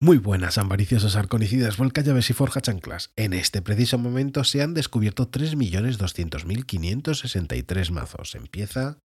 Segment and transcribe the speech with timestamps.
[0.00, 3.10] Muy buenas, ambariciosos arconicidas, llaves y forja chanclas.
[3.16, 8.36] En este preciso momento se han descubierto 3.200.563 mazos.
[8.36, 8.98] Empieza...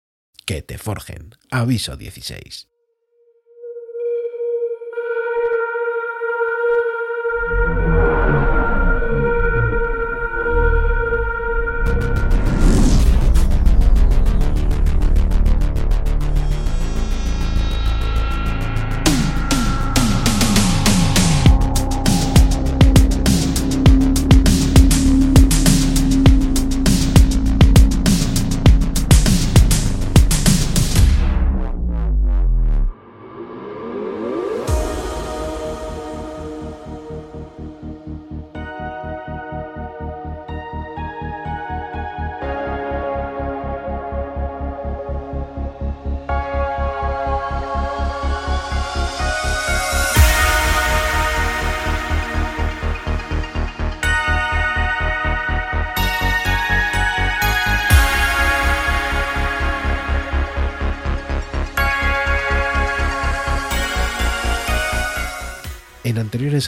[0.45, 1.31] Que te forjen.
[1.49, 2.67] Aviso 16.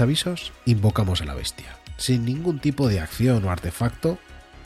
[0.01, 1.77] Avisos, invocamos a la bestia.
[1.97, 4.17] Sin ningún tipo de acción o artefacto,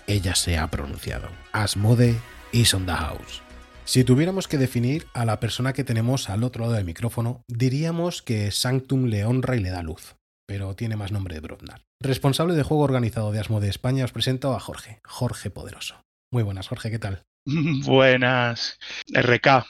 [0.08, 1.30] ella se ha pronunciado.
[1.52, 2.16] Asmode
[2.52, 3.42] is on the house.
[3.86, 8.22] Si tuviéramos que definir a la persona que tenemos al otro lado del micrófono, diríamos
[8.22, 10.16] que Sanctum le honra y le da luz,
[10.48, 11.82] pero tiene más nombre de Brotnar.
[12.00, 16.02] Responsable de juego organizado de Asmode España, os presento a Jorge, Jorge Poderoso.
[16.32, 17.24] Muy buenas, Jorge, ¿qué tal?
[17.86, 18.78] Buenas.
[19.14, 19.66] RK.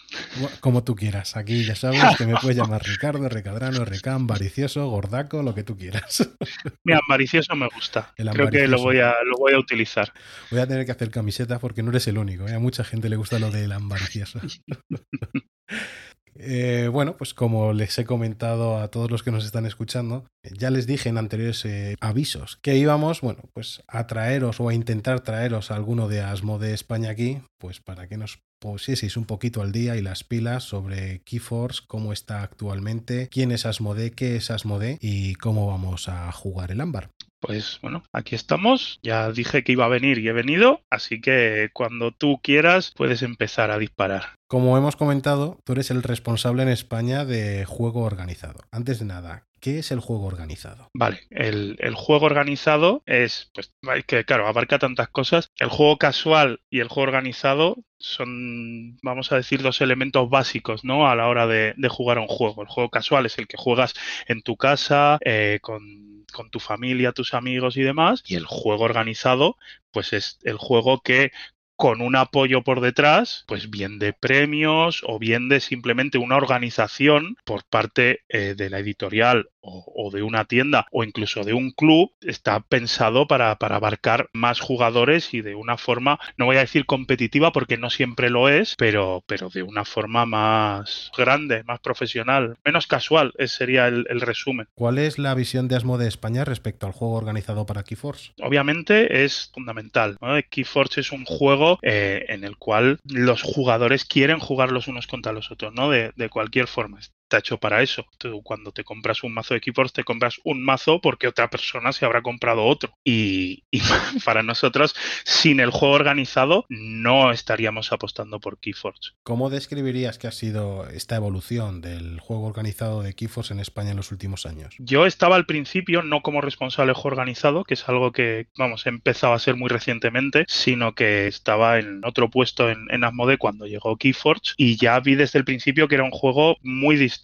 [0.60, 1.38] Como tú quieras.
[1.38, 5.78] Aquí ya sabes que me puedes llamar Ricardo, Recadrano, RK, Ambaricioso, Gordaco, lo que tú
[5.78, 6.30] quieras.
[6.84, 8.14] Mira, Ambaricioso me gusta.
[8.16, 10.12] Creo que lo voy, a, lo voy a utilizar.
[10.52, 12.48] Voy a tener que hacer camiseta porque no eres el único.
[12.48, 12.56] ¿eh?
[12.56, 14.42] A mucha gente le gusta lo del ambaricioso.
[16.36, 20.70] Eh, bueno, pues como les he comentado a todos los que nos están escuchando, ya
[20.70, 25.22] les dije en anteriores eh, avisos que íbamos, bueno, pues a traeros o a intentar
[25.22, 29.96] traeros alguno de Asmode España aquí, pues para que nos pusieseis un poquito al día
[29.96, 35.36] y las pilas sobre Keyforce, cómo está actualmente, quién es Asmode, qué es Asmode y
[35.36, 37.12] cómo vamos a jugar el ámbar.
[37.40, 39.00] Pues bueno, aquí estamos.
[39.02, 43.22] Ya dije que iba a venir y he venido, así que cuando tú quieras puedes
[43.22, 44.36] empezar a disparar.
[44.48, 48.60] Como hemos comentado, tú eres el responsable en España de juego organizado.
[48.72, 50.90] Antes de nada, ¿Qué es el juego organizado?
[50.94, 53.72] Vale, el, juego organizado es, pues,
[54.06, 55.52] que claro, abarca tantas cosas.
[55.58, 61.10] El juego casual y el juego organizado son, vamos a decir, dos elementos básicos, ¿no?
[61.10, 62.62] A la hora de, jugar a un juego.
[62.62, 63.94] El juego casual es el que juegas
[64.28, 68.24] en tu casa, eh, con con tu familia, tus amigos y demás.
[68.26, 69.58] Y el juego organizado,
[69.92, 71.32] pues es el juego que
[71.80, 77.38] con un apoyo por detrás, pues bien de premios o bien de simplemente una organización
[77.46, 82.12] por parte eh, de la editorial o, de una tienda o incluso de un club,
[82.22, 86.86] está pensado para, para, abarcar más jugadores y de una forma, no voy a decir
[86.86, 92.58] competitiva porque no siempre lo es, pero, pero de una forma más grande, más profesional,
[92.66, 94.68] menos casual, ese sería el, resumen.
[94.76, 98.32] ¿Cuál es la visión de Asmo de España respecto al juego organizado para Keyforce?
[98.42, 100.18] Obviamente es fundamental.
[100.50, 105.34] Keyforce es un juego eh, en el cual los jugadores quieren jugar los unos contra
[105.34, 105.90] los otros, ¿no?
[105.90, 108.06] De, de cualquier forma está hecho para eso.
[108.18, 111.92] Tú cuando te compras un mazo de Keyforce te compras un mazo porque otra persona
[111.92, 112.98] se habrá comprado otro.
[113.04, 113.64] Y,
[114.26, 119.12] para nosotros, sin el juego organizado, no estaríamos apostando por Keyforce.
[119.22, 123.98] ¿Cómo describirías que ha sido esta evolución del juego organizado de Keyforce en España en
[123.98, 124.74] los últimos años?
[124.80, 128.88] Yo estaba al principio no como responsable de juego organizado, que es algo que, vamos,
[128.88, 133.68] empezaba a ser muy recientemente, sino que estaba en otro puesto en, en Asmode cuando
[133.68, 137.19] llegó Keyforge y ya vi desde el principio que era un juego muy distinto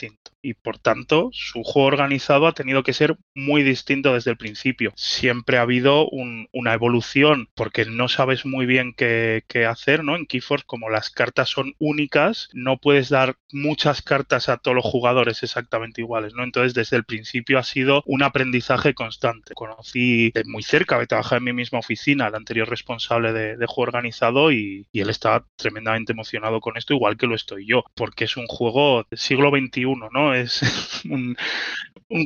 [0.45, 4.93] y por tanto su juego organizado ha tenido que ser muy distinto desde el principio.
[4.95, 10.15] Siempre ha habido una evolución porque no sabes muy bien qué, hacer, ¿no?
[10.15, 14.85] En Keyforce, como las cartas son únicas, no puedes dar muchas cartas a todos los
[14.85, 16.43] jugadores exactamente iguales, ¿no?
[16.43, 19.55] Entonces, desde el principio ha sido un aprendizaje constante.
[19.55, 24.51] Conocí muy cerca, he trabajado en mi misma oficina, el anterior responsable de, juego organizado
[24.51, 28.45] y él estaba tremendamente emocionado con esto, igual que lo estoy yo, porque es un
[28.45, 30.34] juego del siglo XXI, ¿no?
[30.35, 30.61] Es
[31.09, 31.35] un,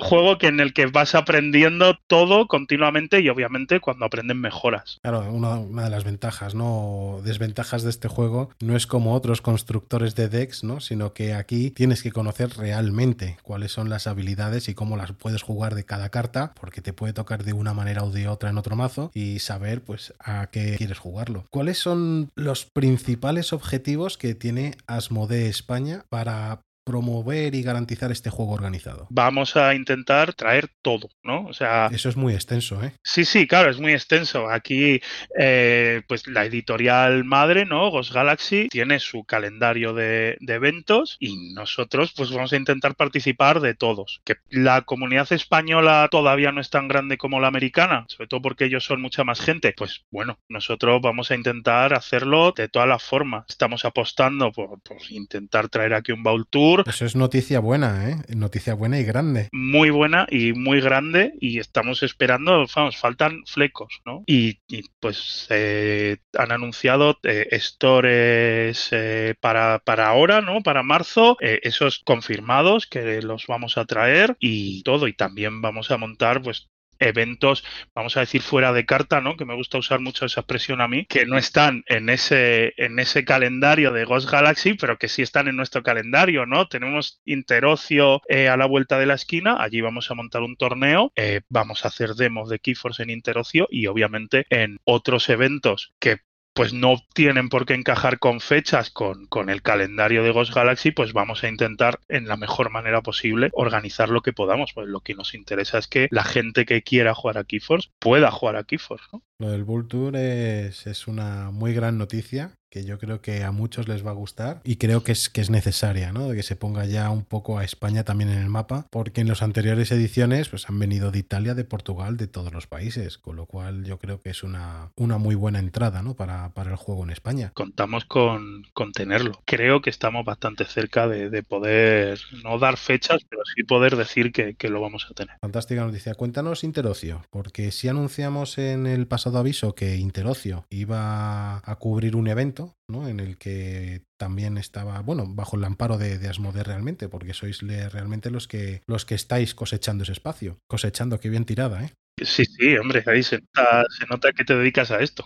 [0.02, 5.00] juego que en el que vas aprendiendo todo continuamente y obviamente cuando aprenden mejoras.
[5.02, 7.22] Claro, una, de las ventajas, ¿no?
[7.24, 10.80] Desventajas de este juego no es como otros constructores de decks, ¿no?
[10.80, 15.42] Sino que aquí tienes que conocer realmente cuáles son las habilidades y cómo las puedes
[15.42, 18.58] jugar de cada carta, porque te puede tocar de una manera o de otra en
[18.58, 21.46] otro mazo y saber pues a qué quieres jugarlo.
[21.50, 28.54] ¿Cuáles son los principales objetivos que tiene Asmodee España para promover y garantizar este juego
[28.54, 29.08] organizado?
[29.12, 31.46] Vamos a intentar traer todo, ¿no?
[31.46, 31.90] O sea...
[31.94, 32.94] Eso es muy extenso, ¿eh?
[33.04, 34.50] Sí, sí, claro, es muy extenso.
[34.50, 35.00] Aquí,
[35.38, 37.92] eh, pues la editorial madre, ¿no?
[37.92, 43.60] Ghost Galaxy, tiene su calendario de, de, eventos y nosotros, pues vamos a intentar participar
[43.60, 44.22] de todos.
[44.26, 48.66] Que la comunidad española todavía no es tan grande como la americana, sobre todo porque
[48.66, 49.74] ellos son mucha más gente.
[49.78, 53.46] Pues bueno, nosotros vamos a intentar hacerlo de todas las formas.
[53.48, 56.79] Estamos apostando por, por intentar traer aquí un Baul Tour.
[56.86, 58.18] Eso es noticia buena, ¿eh?
[58.36, 59.50] Noticia buena y grande.
[59.52, 64.24] Muy buena y muy grande y estamos esperando, vamos, faltan flecos, ¿no?
[64.26, 70.62] Y, y pues eh, han anunciado eh, stores eh, para, para ahora, ¿no?
[70.62, 75.08] Para marzo, esos confirmados que los vamos a traer y todo.
[75.08, 77.64] Y también vamos a montar, pues, eventos,
[77.96, 79.38] vamos a decir, fuera de carta, ¿no?
[79.38, 83.00] Que me gusta usar mucho esa expresión a mí, que no están en ese, en
[83.00, 86.68] ese calendario de Ghost Galaxy, pero que sí están en nuestro calendario, ¿no?
[86.68, 91.12] Tenemos Interocio eh, a la vuelta de la esquina, allí vamos a montar un torneo,
[91.16, 96.20] eh, vamos a hacer demos de Keyforce en Interocio y obviamente en otros eventos que
[96.60, 100.92] pues no tienen por qué encajar con fechas con, con, el calendario de Ghost Galaxy,
[100.92, 104.74] pues vamos a intentar en la mejor manera posible organizar lo que podamos.
[104.74, 108.30] Pues lo que nos interesa es que la gente que quiera jugar a Keyforce pueda
[108.30, 109.06] jugar a Keyforce.
[109.14, 109.24] ¿no?
[109.40, 113.52] Lo del Bull Tour es, es, una muy gran noticia que yo creo que a
[113.52, 116.30] muchos les va a gustar y creo que es, que es necesaria, ¿no?
[116.30, 119.28] De que se ponga ya un poco a España también en el mapa, porque en
[119.28, 123.36] las anteriores ediciones pues han venido de Italia, de Portugal, de todos los países, con
[123.36, 126.16] lo cual yo creo que es una, una muy buena entrada, ¿no?
[126.16, 127.52] Para, para el juego en España.
[127.54, 129.42] Contamos con, con tenerlo.
[129.46, 134.32] Creo que estamos bastante cerca de, de, poder, no dar fechas, pero sí poder decir
[134.32, 135.36] que, que lo vamos a tener.
[135.42, 136.14] Fantástica noticia.
[136.16, 142.28] Cuéntanos Interocio, porque si anunciamos en el pasado aviso que Interocio iba a cubrir un
[142.28, 142.59] evento,
[142.90, 143.08] ¿no?
[143.08, 147.62] En el que también estaba, bueno, bajo el amparo de, de Asmodee realmente, porque sois
[147.62, 150.60] realmente los que, los que estáis cosechando ese espacio.
[150.70, 151.94] Cosechando, qué bien tirada, ¿eh?
[152.24, 155.26] Sí, sí, hombre, ahí se nota, se nota que te dedicas a esto.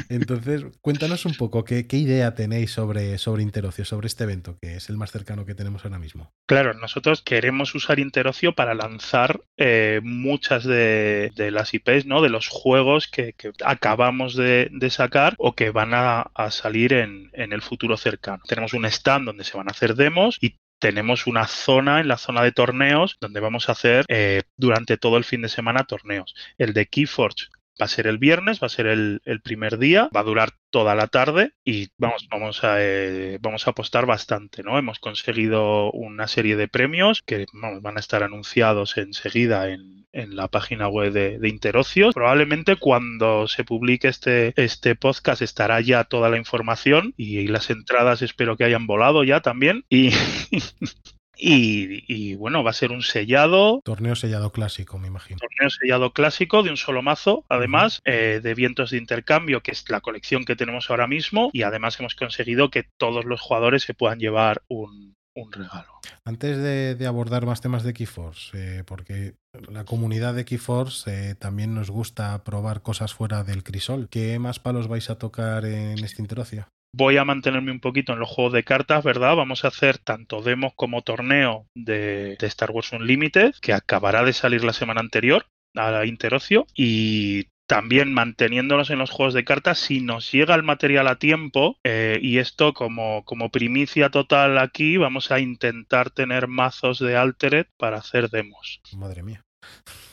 [0.10, 4.90] Entonces, cuéntanos un poco qué, idea tenéis sobre, sobre Interocio, sobre este evento, que es
[4.90, 6.34] el más cercano que tenemos ahora mismo.
[6.46, 12.22] Claro, nosotros queremos usar Interocio para lanzar eh, muchas de, las IPs, ¿no?
[12.22, 17.62] De los juegos que, acabamos de, sacar o que van a, salir en, en el
[17.62, 18.44] futuro cercano.
[18.48, 22.18] Tenemos un stand donde se van a hacer demos y tenemos una zona en la
[22.18, 26.36] zona de torneos donde vamos a hacer eh, durante todo el fin de semana torneos.
[26.58, 27.48] El de Keyforge
[27.80, 30.54] va a ser el viernes, va a ser el, el, primer día, va a durar
[30.70, 34.78] toda la tarde y vamos, vamos, a, eh, vamos a apostar bastante, ¿no?
[34.78, 40.36] Hemos conseguido una serie de premios que vamos, van a estar anunciados enseguida en, en
[40.36, 42.14] la página web de, de, Interocios.
[42.14, 47.70] Probablemente cuando se publique este, este podcast estará ya toda la información y, y las
[47.70, 50.12] entradas espero que hayan volado ya también y...
[51.38, 53.82] Y, y, bueno, va a ser un sellado.
[53.84, 55.40] Torneo sellado clásico, me imagino.
[55.40, 58.14] Torneo sellado clásico de un solo mazo, además, uh -huh.
[58.14, 61.50] eh, de vientos de intercambio, que es la colección que tenemos ahora mismo.
[61.54, 66.00] Y además hemos conseguido que todos los jugadores se puedan llevar un, un regalo.
[66.24, 69.36] Antes de, de, abordar más temas de Keyforce, eh, porque
[69.70, 74.60] la comunidad de Keyforce eh, también nos gusta probar cosas fuera del crisol, ¿qué más
[74.60, 76.68] palos vais a tocar en este interocio?
[76.96, 79.36] Voy a mantenerme un poquito en los juegos de cartas, ¿verdad?
[79.36, 84.64] Vamos a hacer tanto demos como torneo de, Star Wars Unlimited, que acabará de salir
[84.64, 90.00] la semana anterior a la Interocio, y también manteniéndonos en los juegos de cartas, si
[90.00, 95.32] nos llega el material a tiempo, eh, y esto como, como primicia total aquí, vamos
[95.32, 98.80] a intentar tener mazos de Altered para hacer demos.
[98.96, 99.45] Madre mía.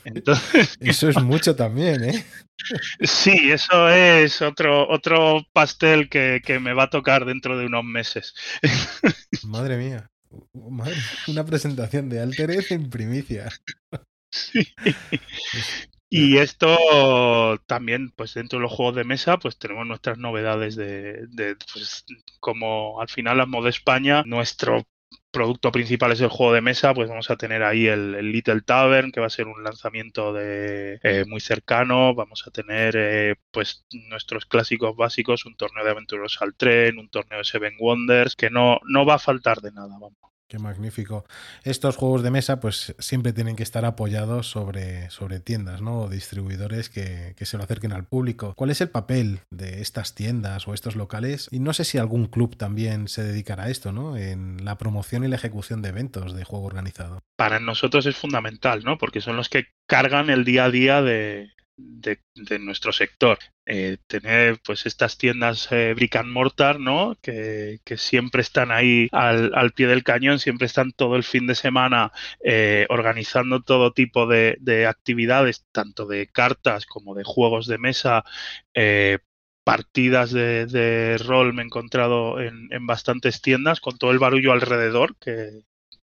[0.05, 2.25] Entonces, eso es mucho también, ¿eh?
[3.01, 7.85] Sí, eso es otro, otro pastel que, que, me va a tocar dentro de unos
[7.85, 8.35] meses.
[9.45, 10.11] Madre mía.
[10.53, 10.97] Madre,
[11.29, 13.49] una presentación de Altered en primicia.
[14.31, 14.67] Sí.
[16.15, 16.77] Y esto
[17.67, 22.05] también, pues dentro de los juegos de mesa, pues tenemos nuestras novedades de, de pues,
[22.39, 24.83] como al final la moda España, nuestro
[25.31, 29.13] producto principal es el juego de mesa, pues vamos a tener ahí el, Little Tavern,
[29.13, 32.15] que va a ser un lanzamiento de, eh, muy cercano.
[32.15, 37.09] Vamos a tener eh, pues nuestros clásicos básicos, un torneo de aventureros al tren, un
[37.09, 40.32] torneo de Seven Wonders, que no, no va a faltar de nada, vamos.
[40.53, 41.25] Qué magnífico.
[41.65, 46.01] Estos juegos de mesa, pues siempre tienen que estar apoyados sobre, sobre tiendas, ¿no?
[46.01, 48.53] O distribuidores que, que, se lo acerquen al público.
[48.55, 51.49] ¿Cuál es el papel de estas tiendas o estos locales?
[51.51, 54.19] Y no sé si algún club también se dedicará a esto, ¿no?
[54.19, 57.21] En la promoción y la ejecución de eventos de juego organizado.
[57.37, 58.99] Para nosotros es fundamental, ¿no?
[58.99, 62.19] Porque son los que cargan el día a día de, de,
[62.59, 63.39] nuestro sector.
[63.65, 67.17] Eh, tener pues estas tiendas eh, brick and mortar, ¿no?
[67.23, 72.13] Que, siempre están ahí al, pie del cañón, siempre están todo el fin de semana
[72.45, 78.25] eh, organizando todo tipo de, actividades, tanto de cartas como de juegos de mesa,
[79.65, 85.17] partidas de, rol me he encontrado en, en, bastantes tiendas con todo el barullo alrededor
[85.19, 85.63] que,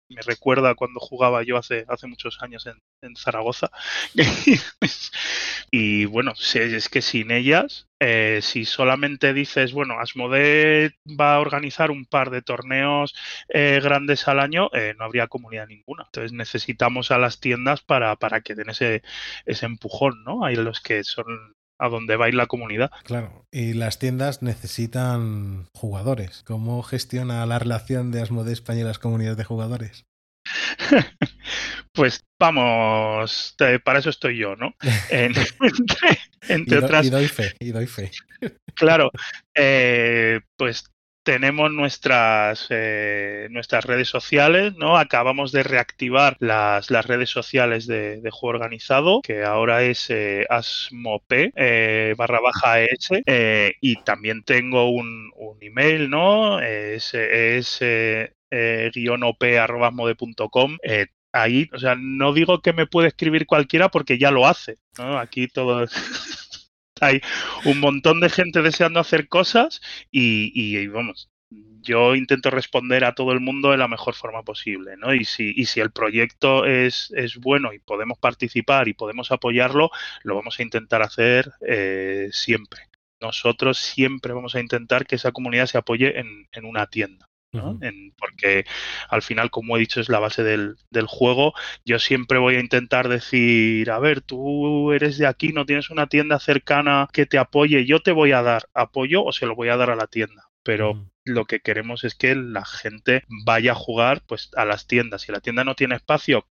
[0.08, 3.70] me recuerda cuando jugaba yo hace, hace muchos años en, Zaragoza.
[5.70, 11.90] y bueno, es que sin ellas, eh, si solamente dices, bueno, Asmode va a organizar
[11.90, 13.14] un par de torneos
[13.48, 16.04] eh, grandes al año, eh, no habría comunidad ninguna.
[16.06, 19.02] Entonces necesitamos a las tiendas para, para que den ese,
[19.46, 20.44] ese empujón, ¿no?
[20.44, 22.90] Hay los que son a donde va a ir la comunidad.
[23.04, 26.42] Claro, y las tiendas necesitan jugadores.
[26.46, 30.06] ¿Cómo gestiona la relación de Asmode España y las comunidades de jugadores?
[31.92, 34.74] pues vamos, para eso estoy yo, ¿no?
[35.10, 37.06] entre, otras.
[37.06, 38.10] Y doy fe, y doy fe.
[38.74, 39.10] claro,
[39.54, 40.84] eh, pues
[41.28, 44.96] tenemos nuestras, eh, nuestras redes sociales, ¿no?
[44.96, 51.52] Acabamos de reactivar las, las redes sociales de, juego organizado, que ahora es eh, asmope
[51.54, 53.10] eh, barra baja es,
[53.82, 56.62] y también tengo un, un email, ¿no?
[56.62, 57.78] Es, es
[58.94, 60.78] guion op.mode.com.
[61.32, 65.18] ahí, o sea, no digo que me puede escribir cualquiera porque ya lo hace, ¿no?
[65.18, 65.84] Aquí todo...
[67.00, 67.20] hay
[67.64, 71.30] un montón de gente deseando hacer cosas y, vamos,
[71.82, 75.14] yo intento responder a todo el mundo de la mejor forma posible, ¿no?
[75.14, 79.90] Y si, y si el proyecto es, es bueno y podemos participar y podemos apoyarlo,
[80.22, 82.82] lo vamos a intentar hacer eh, siempre.
[83.20, 87.27] Nosotros siempre vamos a intentar que esa comunidad se apoye en, en una tienda.
[87.52, 87.78] ¿No?
[87.80, 88.64] en, porque
[89.08, 91.54] al final, como he dicho, es la base del, del, juego.
[91.84, 96.08] Yo siempre voy a intentar decir, a ver, tú eres de aquí, no tienes una
[96.08, 99.68] tienda cercana que te apoye, yo te voy a dar apoyo o se lo voy
[99.68, 100.48] a dar a la tienda.
[100.62, 105.22] Pero lo que queremos es que la gente vaya a jugar pues a las tiendas.
[105.22, 106.46] Si la tienda no tiene espacio,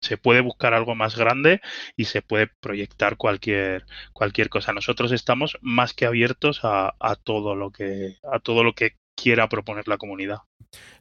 [0.00, 1.60] se puede buscar algo más grande
[1.96, 4.72] y se puede proyectar cualquier cualquier cosa.
[4.72, 9.48] Nosotros estamos más que abiertos a, a todo lo que a todo lo que quiera
[9.48, 10.38] proponer la comunidad.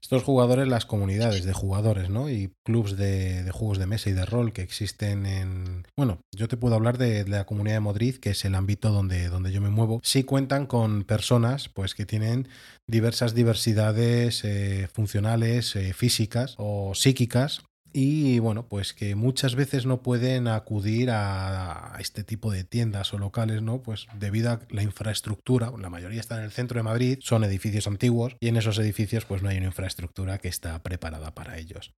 [0.02, 2.30] Estos jugadores, las comunidades de jugadores, ¿no?
[2.30, 5.88] Y clubs de, juegos de mesa y de rol que existen en...
[5.98, 9.28] Bueno, yo te puedo hablar de, la comunidad de Madrid, que es el ámbito donde,
[9.28, 10.00] donde yo me muevo.
[10.04, 12.48] Sí cuentan con personas, pues, que tienen
[12.88, 17.64] diversas diversidades eh, funcionales, eh, físicas o psíquicas,
[17.98, 23.18] y bueno, pues que muchas veces no pueden acudir a, este tipo de tiendas o
[23.18, 23.82] locales, ¿no?
[23.82, 27.88] Pues debido a la infraestructura, la mayoría está en el centro de Madrid, son edificios
[27.88, 31.94] antiguos y en esos edificios pues no hay una infraestructura que está preparada para ellos.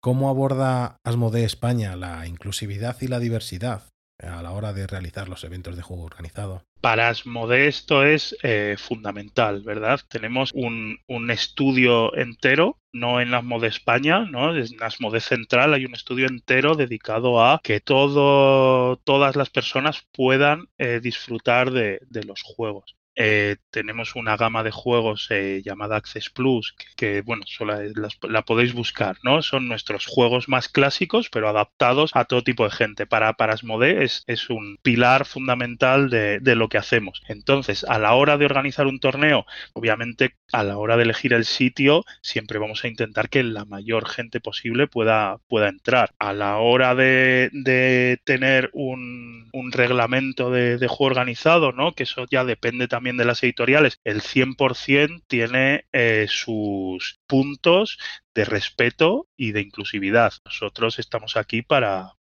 [0.00, 3.82] ¿Cómo aborda Asmodee España la inclusividad y la diversidad
[4.22, 6.64] a la hora de realizar los eventos de juego organizado?
[6.80, 10.00] Para Asmodee esto es eh, fundamental, ¿verdad?
[10.08, 10.98] Tenemos un,
[11.30, 14.56] estudio entero, no en Asmodee España, ¿no?
[14.56, 20.68] En Asmodee Central hay un estudio entero dedicado a que todo, todas las personas puedan
[20.78, 22.96] eh, disfrutar de los juegos.
[23.16, 27.74] Eh, tenemos una gama de juegos eh, llamada Access Plus, que, bueno, solo
[28.22, 29.42] la, podéis buscar, ¿no?
[29.42, 33.06] Son nuestros juegos más clásicos, pero adaptados a todo tipo de gente.
[33.06, 37.22] Para, para Asmodee es, es un pilar fundamental de, de, lo que hacemos.
[37.28, 41.44] Entonces, a la hora de organizar un torneo, obviamente, a la hora de elegir el
[41.44, 46.14] sitio, siempre vamos a intentar que la mayor gente posible pueda, pueda entrar.
[46.18, 51.92] A la hora de, de tener un, un reglamento de, de juego organizado, ¿no?
[51.92, 57.98] Que eso ya depende también de las editoriales, el 100% tiene eh, sus puntos
[58.34, 60.32] de respeto y de inclusividad.
[60.44, 62.14] Nosotros estamos aquí para,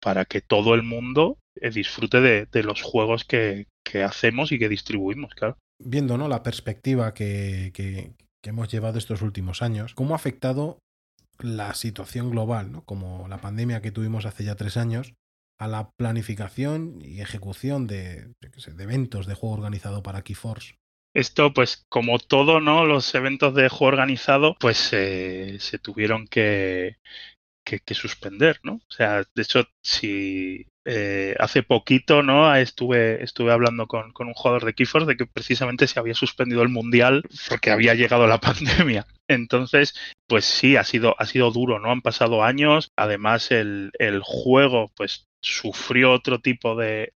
[0.00, 3.66] para que todo el mundo eh, disfrute de, los juegos que,
[4.04, 5.32] hacemos y que distribuimos.
[5.78, 6.28] Viendo ¿no?
[6.28, 10.78] la perspectiva que, que, hemos llevado estos últimos años, ¿cómo ha afectado
[11.38, 12.84] la situación global, ¿no?
[12.84, 15.14] como la pandemia que tuvimos hace ya tres años,
[15.62, 18.34] a la planificación y ejecución de,
[18.80, 20.74] eventos de juego organizado para Keyforce.
[21.14, 22.84] Esto, pues, como todo, ¿no?
[22.84, 26.96] Los eventos de juego organizado, pues eh, se tuvieron que,
[27.92, 28.80] suspender, ¿no?
[28.88, 32.52] O sea, de hecho, si eh, hace poquito, ¿no?
[32.56, 36.62] Estuve, estuve hablando con, con un jugador de Keyforce de que precisamente se había suspendido
[36.62, 39.06] el mundial porque había llegado la pandemia.
[39.34, 39.94] Entonces,
[40.26, 41.90] pues sí, ha sido, ha sido duro, ¿no?
[41.90, 42.90] Han pasado años.
[42.96, 47.12] Además, el, el juego, pues sufrió otro tipo de,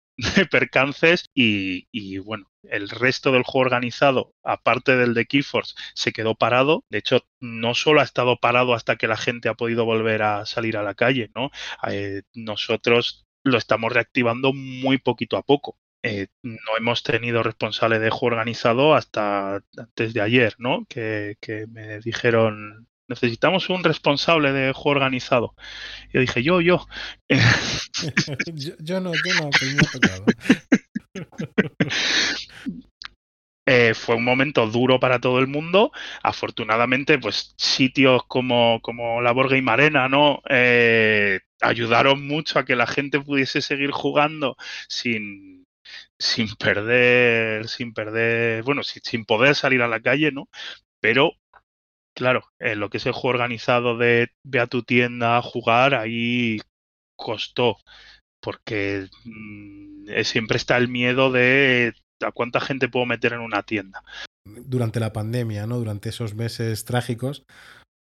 [0.50, 6.85] percances y, bueno, el resto del juego organizado, aparte del de Keyforce, se quedó parado.
[6.88, 10.47] De hecho, no solo ha estado parado hasta que la gente ha podido volver a
[10.47, 11.50] salir a la calle, ¿no?
[11.88, 15.76] Eh, nosotros lo estamos reactivando muy poquito a poco.
[16.06, 20.84] Eh, no hemos tenido responsable de juego organizado hasta antes de ayer, ¿no?
[20.87, 21.38] Que,
[21.70, 25.54] me dijeron, necesitamos un responsable de juego organizado.
[26.12, 26.87] Yo dije, yo, yo.
[28.80, 30.26] yo, no, yo no, que me ha tocado.
[33.66, 35.90] Eh, fue un momento duro para todo el mundo.
[36.23, 40.42] Afortunadamente, pues sitios como, como la Borga y Marena, ¿no?
[40.50, 45.63] Eh, ayudaron mucho a que la gente pudiese seguir jugando sin,
[46.18, 50.49] sin perder, sin perder, bueno, sin, poder salir a la calle, ¿no?
[51.00, 51.33] Pero
[52.14, 55.94] claro, en lo que es el juego organizado de ve a tu tienda a jugar,
[55.94, 56.61] ahí
[57.16, 57.78] costó,
[58.40, 61.94] porque mm, siempre está el miedo de
[62.25, 64.02] a cuánta gente puedo meter en una tienda.
[64.47, 65.78] Durante la pandemia, ¿no?
[65.78, 67.44] Durante esos meses trágicos,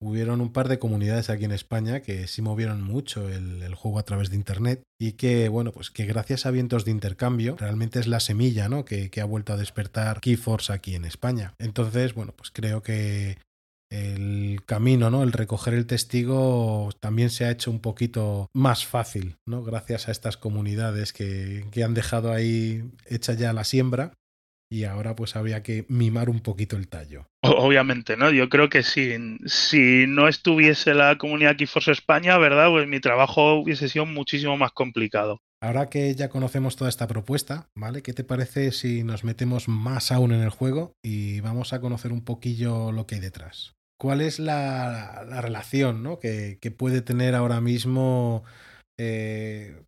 [0.04, 4.04] hubieron un par de comunidades aquí en España que sí movieron mucho el, juego a
[4.04, 8.06] través de internet y que, bueno, pues que gracias a vientos de intercambio realmente es
[8.06, 8.84] la semilla, ¿no?
[8.84, 11.54] Que, que ha vuelto a despertar Keyforce aquí en España.
[11.58, 13.38] Entonces, bueno, pues creo que
[13.90, 15.22] el camino, ¿no?
[15.22, 19.62] El recoger el testigo también se ha hecho un poquito más fácil, ¿no?
[19.62, 24.12] Gracias a estas comunidades que, que han dejado ahí hecha ya la siembra
[24.70, 27.26] y ahora pues había que mimar un poquito el tallo.
[27.42, 28.30] Obviamente, ¿no?
[28.30, 32.70] Yo creo que si, si no estuviese la comunidad Keyforce España, ¿verdad?
[32.70, 35.40] Pues mi trabajo hubiese sido muchísimo más complicado.
[35.62, 38.02] Ahora que ya conocemos toda esta propuesta, ¿vale?
[38.02, 42.12] ¿Qué te parece si nos metemos más aún en el juego y vamos a conocer
[42.12, 43.72] un poquillo lo que hay detrás?
[43.98, 46.18] ¿Cuál es la, relación ¿no?
[46.18, 48.44] que, puede tener ahora mismo
[48.98, 49.82] eh,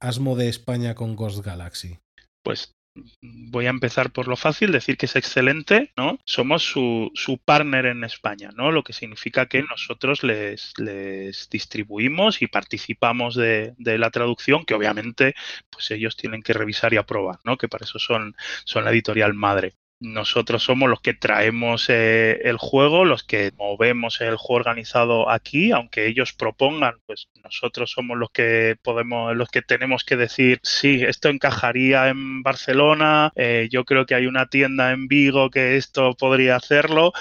[0.00, 1.98] Asmo de España con Ghost Galaxy?
[2.42, 2.73] Pues
[3.20, 6.18] voy a empezar por lo fácil, decir que es excelente, ¿no?
[6.24, 8.70] Somos su, su partner en España, ¿no?
[8.70, 14.74] Lo que significa que nosotros les, les distribuimos y participamos de, de, la traducción, que
[14.74, 15.34] obviamente
[15.70, 17.56] pues ellos tienen que revisar y aprobar, ¿no?
[17.56, 19.74] Que para eso son, son la editorial madre
[20.04, 25.72] nosotros somos los que traemos eh, el juego, los que movemos el juego organizado aquí,
[25.72, 31.02] aunque ellos propongan, pues nosotros somos los que podemos, los que tenemos que decir, sí,
[31.02, 36.14] esto encajaría en Barcelona, eh, yo creo que hay una tienda en Vigo que esto
[36.14, 37.12] podría hacerlo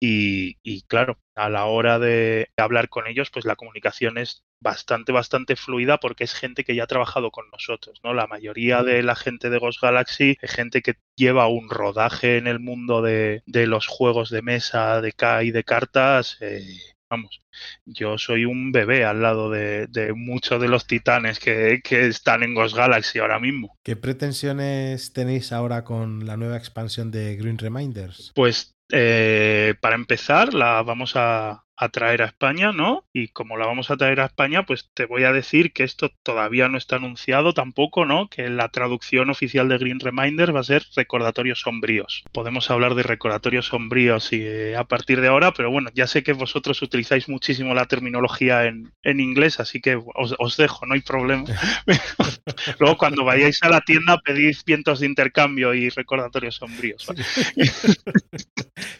[0.00, 5.12] y, y, claro, a la hora de hablar con ellos, pues la comunicación es bastante,
[5.12, 8.14] bastante fluida porque es gente que ya ha trabajado con nosotros, ¿no?
[8.14, 12.46] La mayoría de la gente de Ghost Galaxy es gente que lleva un rodaje en
[12.46, 16.36] el mundo de, de los juegos de mesa, de K y de cartas.
[16.40, 16.64] Eh,
[17.08, 17.40] vamos,
[17.84, 22.42] yo soy un bebé al lado de, de muchos de los titanes que, que, están
[22.42, 23.76] en Ghost Galaxy ahora mismo.
[23.82, 28.32] ¿Qué pretensiones tenéis ahora con la nueva expansión de Green Reminders?
[28.34, 33.06] Pues eh, para empezar, la vamos a, a traer a España, ¿no?
[33.10, 36.10] Y como la vamos a traer a España, pues te voy a decir que esto
[36.22, 38.28] todavía no está anunciado tampoco, ¿no?
[38.28, 42.22] Que la traducción oficial de Green Reminder va a ser recordatorios sombríos.
[42.32, 46.22] Podemos hablar de recordatorios sombríos y, eh, a partir de ahora, pero bueno, ya sé
[46.22, 50.92] que vosotros utilizáis muchísimo la terminología en, en inglés, así que os, os, dejo, no
[50.92, 51.44] hay problema.
[52.78, 57.06] Luego cuando vayáis a la tienda pedís vientos de intercambio y recordatorios sombríos.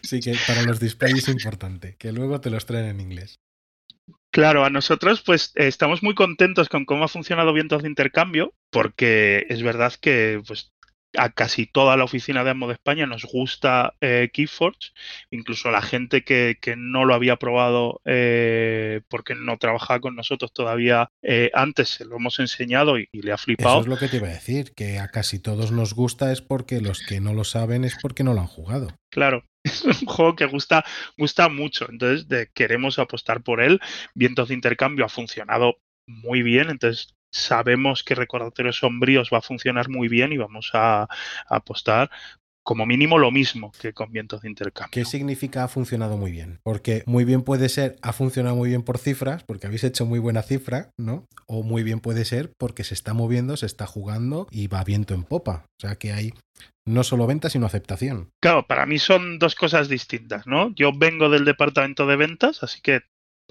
[0.01, 3.39] sí, que para los displays es importante, que luego te los en inglés.
[4.31, 9.45] Claro, a nosotros pues estamos muy contentos con cómo ha funcionado Vientos de Intercambio, porque
[9.49, 10.71] es verdad que pues
[11.17, 14.91] a casi toda la oficina de Amo de España nos gusta eh, Keyforge,
[15.29, 20.53] incluso la gente que, que, no lo había probado eh, porque no trabajaba con nosotros
[20.53, 23.75] todavía eh, antes, se lo hemos enseñado y, y, le ha flipado.
[23.75, 26.41] Eso es lo que te iba a decir, que a casi todos nos gusta es
[26.41, 28.87] porque los que no lo saben es porque no lo han jugado.
[29.09, 30.85] Claro, es un juego que gusta,
[31.17, 33.79] gusta mucho, entonces de, queremos apostar por él.
[34.15, 39.89] Vientos de intercambio ha funcionado muy bien, entonces sabemos que Recordatorios Sombríos va a funcionar
[39.89, 41.07] muy bien y vamos a, a
[41.47, 42.09] apostar
[42.63, 44.91] como mínimo lo mismo que con vientos de intercambio.
[44.91, 46.59] ¿Qué significa ha funcionado muy bien?
[46.63, 50.19] Porque muy bien puede ser ha funcionado muy bien por cifras, porque habéis hecho muy
[50.19, 51.25] buena cifra, ¿no?
[51.47, 55.13] O muy bien puede ser porque se está moviendo, se está jugando y va viento
[55.13, 55.65] en popa.
[55.79, 56.33] O sea que hay
[56.85, 58.29] no solo venta, sino aceptación.
[58.41, 60.73] Claro, para mí son dos cosas distintas, ¿no?
[60.75, 63.01] Yo vengo del departamento de ventas, así que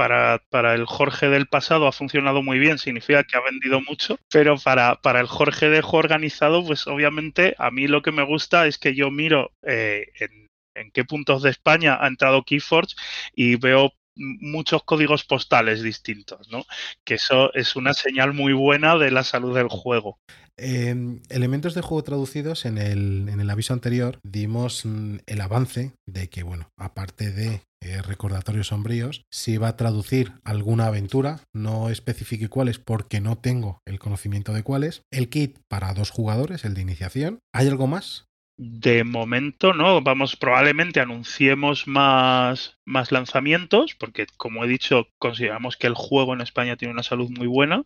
[0.01, 4.19] para, para, el Jorge del pasado ha funcionado muy bien, significa que ha vendido mucho,
[4.33, 8.67] pero para, para el Jorge de organizado, pues obviamente a mí lo que me gusta
[8.67, 12.97] es que yo miro eh, en, en, qué puntos de España ha entrado Keyforge
[13.35, 16.65] y veo muchos códigos postales distintos, ¿no?
[17.05, 20.19] Que eso es una señal muy buena de la salud del juego.
[20.57, 25.95] Em, elementos de juego traducidos en el, en el aviso anterior dimos mm, el avance
[26.07, 31.89] de que, bueno, aparte de eh, recordatorios sombríos, si va a traducir alguna aventura, no
[31.89, 36.75] especifique cuáles porque no tengo el conocimiento de cuáles, el kit para dos jugadores, el
[36.75, 37.39] de iniciación.
[37.55, 38.27] ¿Hay algo más?
[38.63, 45.87] De momento no, vamos, probablemente anunciemos más, más lanzamientos, porque como he dicho, consideramos que
[45.87, 47.85] el juego en España tiene una salud muy buena,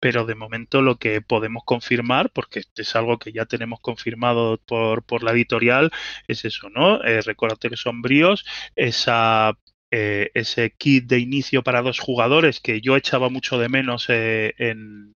[0.00, 5.02] pero de momento lo que podemos confirmar, porque es algo que ya tenemos confirmado por,
[5.04, 5.90] por la editorial,
[6.28, 7.04] es eso, ¿no?
[7.04, 9.52] Eh, recordatorios sombríos, esa
[9.92, 14.54] eh, ese kit de inicio para dos jugadores que yo echaba mucho de menos eh,
[14.58, 15.14] en,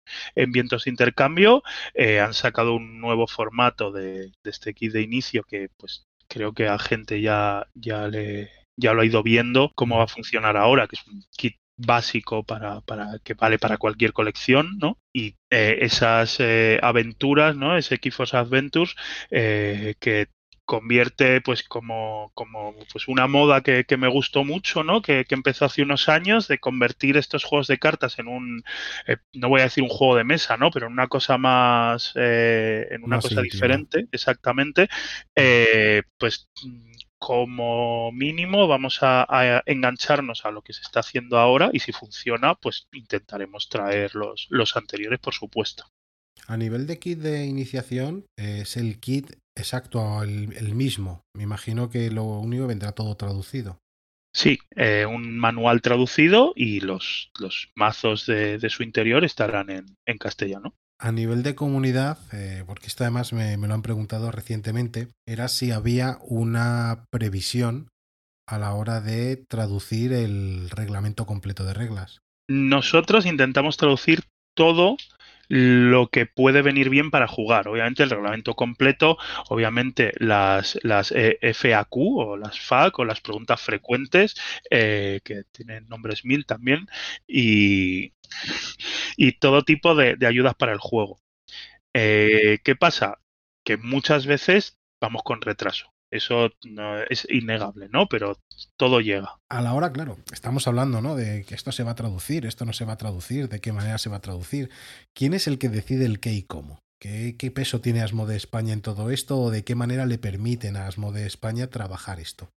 [0.48, 1.62] vientos de intercambio.
[1.94, 6.66] Eh, han sacado un nuevo formato de, este kit de inicio que pues creo que
[6.66, 10.88] a gente ya, ya, le, ya lo ha ido viendo cómo va a funcionar ahora,
[10.88, 14.98] que es un kit básico para, para que vale para cualquier colección, ¿no?
[15.12, 16.38] Y esas
[16.82, 17.76] aventuras, ¿no?
[17.76, 18.96] Ese Keyforce Adventures
[19.30, 20.28] que
[20.66, 25.00] convierte pues como, como pues una moda que, que me gustó mucho, ¿no?
[25.00, 28.64] Que, que, empezó hace unos años de convertir estos juegos de cartas en un,
[29.06, 30.70] eh, no voy a decir un juego de mesa, ¿no?
[30.70, 34.88] Pero en una cosa más, eh, en una cosa diferente, exactamente,
[35.36, 36.48] eh, pues
[37.18, 41.92] como mínimo vamos a, a, engancharnos a lo que se está haciendo ahora y si
[41.92, 45.84] funciona, pues intentaremos traer los, los anteriores, por supuesto.
[46.48, 51.22] A nivel de kit de iniciación, es el kit exacto, el, mismo.
[51.34, 53.78] Me imagino que lo único vendrá todo traducido.
[54.32, 60.74] Sí, eh, un manual traducido y los, los mazos de, su interior estarán en, castellano.
[61.00, 65.48] A nivel de comunidad, eh, porque esto además me, me, lo han preguntado recientemente, era
[65.48, 67.88] si había una previsión
[68.46, 72.20] a la hora de traducir el reglamento completo de reglas.
[72.48, 74.22] Nosotros intentamos traducir
[74.54, 74.96] todo
[75.48, 77.68] lo que puede venir bien para jugar.
[77.68, 80.78] Obviamente el reglamento completo, obviamente las,
[81.14, 84.34] eh, FAQ o las FAQ o las preguntas frecuentes,
[84.70, 86.86] eh, que tienen nombres mil también,
[87.26, 88.12] y,
[89.16, 91.20] y todo tipo de, ayudas para el juego.
[91.94, 93.20] Eh, ¿Qué pasa?
[93.64, 95.92] Que muchas veces vamos con retraso.
[96.10, 98.06] Eso no, es innegable, ¿no?
[98.08, 98.38] Pero
[98.76, 99.38] todo llega.
[99.48, 101.16] A la hora, claro, estamos hablando, ¿no?
[101.16, 103.72] De que esto se va a traducir, esto no se va a traducir, de qué
[103.72, 104.70] manera se va a traducir.
[105.14, 106.78] ¿Quién es el que decide el qué y cómo?
[106.98, 110.86] ¿Qué, peso tiene Asmode España en todo esto o de qué manera le permiten a
[110.86, 112.48] Asmode España trabajar esto?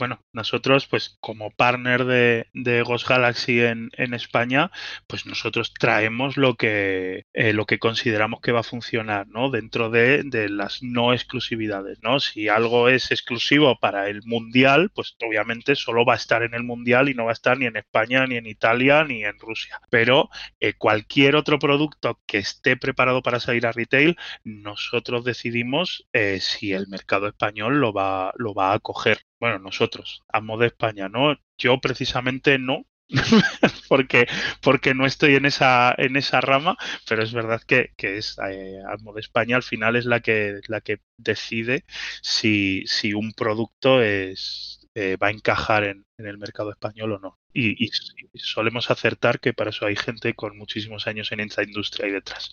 [0.00, 4.72] Bueno, nosotros, pues como partner de, de Ghost Galaxy en, en, España,
[5.06, 9.48] pues nosotros traemos lo que, eh, lo que consideramos que va a funcionar, ¿no?
[9.50, 12.18] Dentro de, de, las no exclusividades, ¿no?
[12.18, 16.64] Si algo es exclusivo para el Mundial, pues obviamente solo va a estar en el
[16.64, 19.80] Mundial y no va a estar ni en España, ni en Italia, ni en Rusia.
[19.88, 26.40] Pero eh, cualquier otro producto que esté preparado para salir a retail, nosotros decidimos eh,
[26.40, 31.08] si el mercado español lo va, lo va a coger bueno, nosotros, a modo España,
[31.08, 31.36] ¿no?
[31.58, 32.86] Yo precisamente no,
[33.88, 34.26] porque,
[34.62, 36.76] porque no estoy en esa, en esa rama,
[37.08, 38.78] pero es verdad que, que es eh,
[39.14, 41.84] de España al final es la que, la que decide
[42.22, 47.18] si, si un producto es, eh, va a encajar en, en, el mercado español o
[47.18, 47.38] no.
[47.52, 47.90] Y, y,
[48.34, 52.52] solemos acertar que para eso hay gente con muchísimos años en esta industria ahí detrás.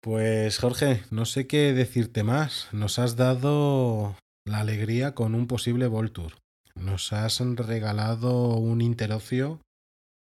[0.00, 2.68] Pues Jorge, no sé qué decirte más.
[2.72, 6.38] Nos has dado la alegría con un posible Voltur.
[6.74, 9.60] Nos has regalado un interocio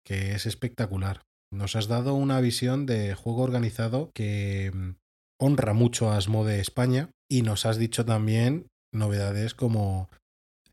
[0.05, 1.21] que es espectacular.
[1.51, 4.91] Nos has dado una visión de juego organizado que mm,
[5.39, 10.09] honra mucho a Asmode España y nos has dicho también novedades como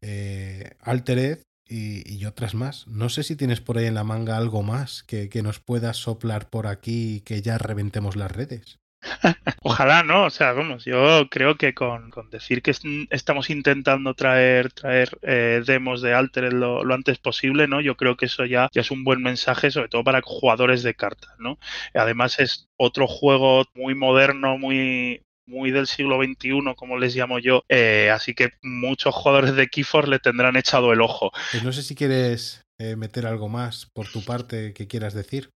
[0.01, 2.87] eh, Altered y, otras más.
[2.88, 5.98] No sé si tienes por ahí en la manga algo más que, que nos puedas
[5.98, 8.79] soplar por aquí y que ya reventemos las redes.
[9.62, 10.24] Ojalá, ¿no?
[10.24, 12.72] O sea, vamos, yo creo que con, decir que
[13.11, 17.80] estamos intentando traer, traer eh, demos de Altered lo, lo, antes posible, ¿no?
[17.80, 20.94] Yo creo que eso ya, ya es un buen mensaje, sobre todo para jugadores de
[20.94, 21.58] cartas, ¿no?
[21.94, 27.62] Además es otro juego muy moderno, muy, muy del siglo XXI, como les llamo yo.
[27.68, 31.32] Eh, así que muchos jugadores de Keyforce le tendrán echado el ojo.
[31.50, 35.50] Pues no sé si quieres eh, meter algo más por tu parte que quieras decir.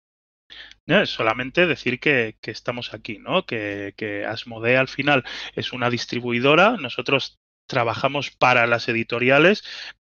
[0.86, 3.46] No, solamente decir que, que, estamos aquí, ¿no?
[3.46, 5.24] Que, que Asmodee al final
[5.56, 9.64] es una distribuidora, nosotros trabajamos para las editoriales,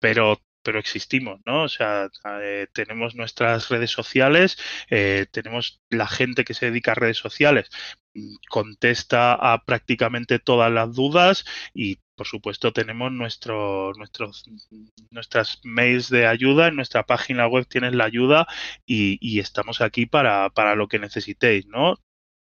[0.01, 1.65] pero pero existimos, ¿no?
[1.65, 2.11] O sea,
[2.43, 4.57] eh, tenemos nuestras redes sociales,
[4.91, 7.69] eh, tenemos la gente que se dedica a redes sociales,
[8.15, 11.45] mm, contesta a prácticamente todas las dudas
[11.75, 14.45] y por supuesto, tenemos nuestro, nuestros,
[15.11, 16.69] nuestras mails de ayuda.
[16.69, 18.47] En nuestra página web tienes la ayuda
[18.87, 21.97] y, estamos aquí para, para, lo que necesitéis, ¿no?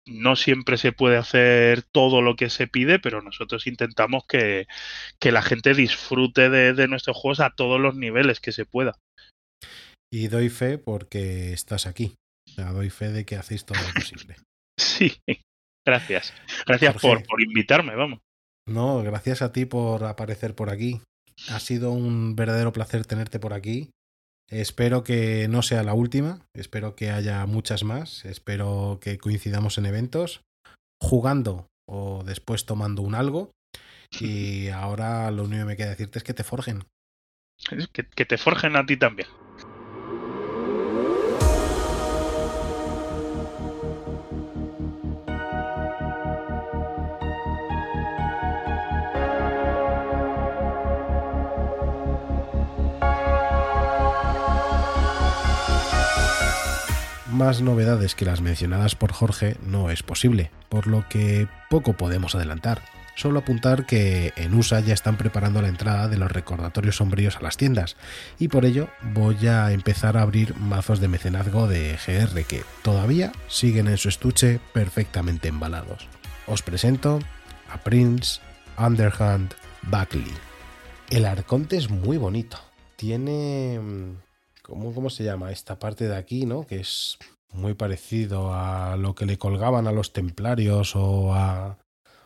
[0.07, 4.66] No siempre se puede hacer todo lo que se pide, pero nosotros intentamos que,
[5.20, 8.98] la gente disfrute de, de nuestros juegos a todos los niveles que se pueda.
[10.12, 12.14] Y doy fe porque estás aquí.
[12.48, 14.37] O sea, doy fe de que hacéis todo lo posible.
[14.79, 15.18] Sí,
[15.87, 16.35] gracias.
[16.66, 18.20] Gracias por, por invitarme, vamos.
[18.66, 21.00] No, gracias a ti por aparecer por aquí.
[21.50, 23.90] Ha sido un verdadero placer tenerte por aquí.
[24.48, 29.87] Espero que no sea la última, espero que haya muchas más, espero que coincidamos en
[29.87, 30.42] eventos,
[31.02, 33.50] jugando o después tomando un algo.
[34.20, 36.85] Y ahora lo único que me queda decirte es que te forjen.
[37.90, 39.29] que te forjen a ti también.
[57.37, 62.35] Más novedades que las mencionadas por Jorge no es posible, por lo que poco podemos
[62.35, 62.81] adelantar.
[63.14, 67.42] Solo apuntar que en USA ya están preparando la entrada de los recordatorios sombríos a
[67.42, 67.96] las tiendas,
[68.38, 73.33] y por ello voy a empezar a abrir mazos de mecenazgo de GR que todavía
[73.49, 76.09] siguen en su estuche perfectamente embalados.
[76.46, 77.20] Os presento
[77.70, 78.40] a Prince
[78.79, 80.33] Underhand Buckley.
[81.11, 82.59] El arconte es muy bonito.
[82.96, 83.79] Tiene
[84.68, 85.52] mm, ¿Cómo, se llama?
[85.52, 86.66] Esta parte de aquí, ¿no?
[86.66, 87.18] Que es
[87.52, 91.79] muy parecido a lo que le colgaban a los templarios o a,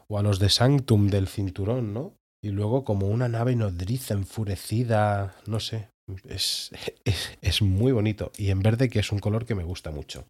[0.09, 2.15] o a los de Sanctum del cinturón, ¿no?
[2.43, 5.91] Y luego como una nave nodriza enfurecida, no sé,
[6.29, 6.71] es,
[7.05, 8.33] es, es, muy bonito.
[8.37, 10.27] Y en verde que es un color que me gusta mucho.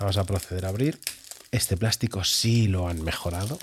[0.00, 0.98] Vamos a proceder a abrir.
[1.50, 3.58] Este plástico sí lo han mejorado.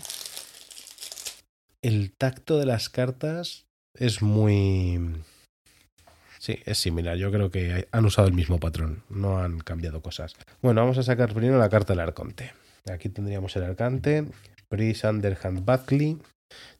[1.81, 5.23] El tacto de las cartas es muy
[6.41, 7.17] Sí, es similar.
[7.17, 9.03] Yo creo que han usado el mismo patrón.
[9.09, 10.35] No han cambiado cosas.
[10.63, 12.51] Bueno, vamos a sacar primero la carta del arconte.
[12.91, 14.25] Aquí tendríamos el arcante.
[14.67, 16.17] Pris Underhand Buckley.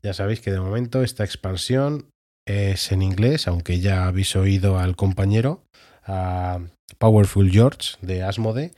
[0.01, 2.09] Ya sabéis que de momento esta expansión
[2.47, 5.63] es en inglés, aunque ya habéis oído al compañero,
[6.05, 6.61] a
[6.97, 8.71] Powerful George de Asmode,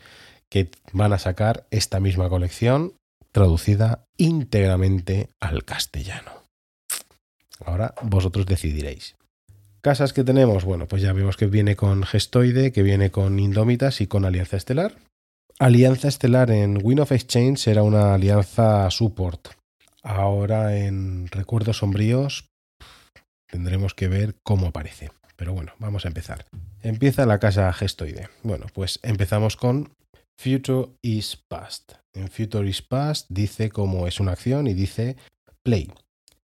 [0.49, 2.91] que van a sacar esta misma colección
[3.31, 6.43] traducida íntegramente al castellano.
[7.63, 9.15] Ahora vosotros decidiréis.
[9.83, 13.99] Casas que tenemos, bueno, pues ya vemos que viene con Gestoide, que viene con Indómitas
[13.99, 14.95] y con Alianza Estelar.
[15.59, 19.49] Alianza Estelar en Win of Exchange era una alianza support.
[20.01, 22.49] Ahora en Recuerdos Sombríos
[23.45, 25.11] tendremos que ver cómo aparece.
[25.35, 26.45] Pero bueno, vamos a empezar.
[26.81, 28.29] Empieza la casa Gestoide.
[28.41, 29.93] Bueno, pues empezamos con
[30.37, 31.95] Future is Past.
[32.13, 35.17] En Future is Past dice cómo es una acción y dice
[35.61, 35.91] Play.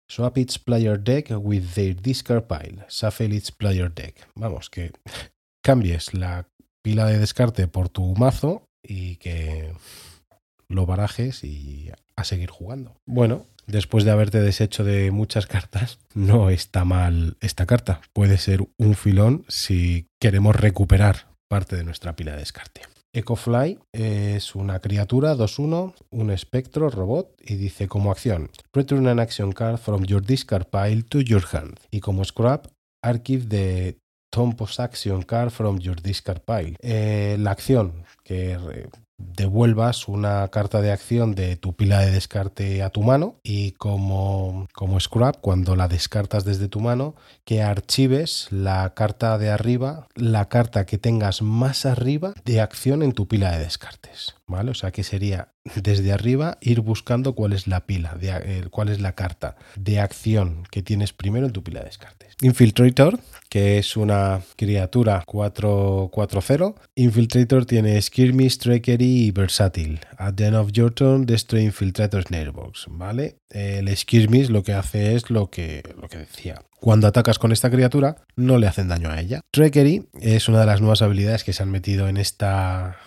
[0.09, 2.85] Swap its player deck with their discard pile.
[2.89, 4.27] Shuffle its player deck.
[4.35, 4.91] Vamos, que
[5.63, 6.47] cambies la
[6.81, 9.73] pila de descarte por tu mazo y que
[10.67, 12.95] lo barajes y a seguir jugando.
[13.05, 18.01] Bueno, después de haberte deshecho de muchas cartas, no está mal esta carta.
[18.13, 22.81] Puede ser un filón si queremos recuperar parte de nuestra pila de descarte.
[23.13, 29.51] EcoFly es una criatura 2-1, un espectro robot y dice como acción Return an action
[29.51, 32.67] card from your discard pile to your hand y como scrap
[33.01, 33.97] archive the
[34.31, 36.75] Tompos action card from your discard pile.
[36.81, 38.57] Eh, la acción que
[39.19, 44.67] devuelvas una carta de acción de tu pila de descarte a tu mano y como,
[44.73, 50.47] como scrap, cuando la descartas desde tu mano, que archives la carta de arriba, la
[50.49, 54.35] carta que tengas más arriba de acción en tu pila de descartes.
[54.47, 54.71] ¿Vale?
[54.71, 58.89] O sea que sería desde arriba ir buscando cuál es la pila, de, eh, cuál
[58.89, 62.35] es la carta de acción que tienes primero en tu pila de descartes.
[62.41, 66.75] Infiltrator, que es una criatura 4-4-0.
[66.95, 69.99] Infiltrator tiene Skirmish, Trickery y Versatile.
[70.17, 72.85] At the end of your turn, destroy Infiltrator's Nearbox.
[72.89, 73.39] ¿Vale?
[73.49, 76.61] El Skirmish lo que hace es lo que, lo que decía.
[76.79, 79.41] Cuando atacas con esta criatura, no le hacen daño a ella.
[79.51, 82.97] Trickery es una de las nuevas habilidades que se han metido en esta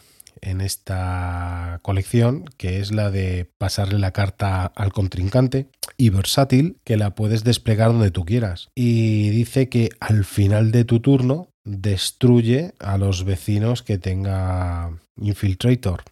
[0.43, 6.97] en esta colección, que es la de pasarle la carta al contrincante, y versátil, que
[6.97, 8.69] la puedes desplegar donde tú quieras.
[8.75, 16.03] Y dice que al final de tu turno destruye a los vecinos que tenga Infiltrator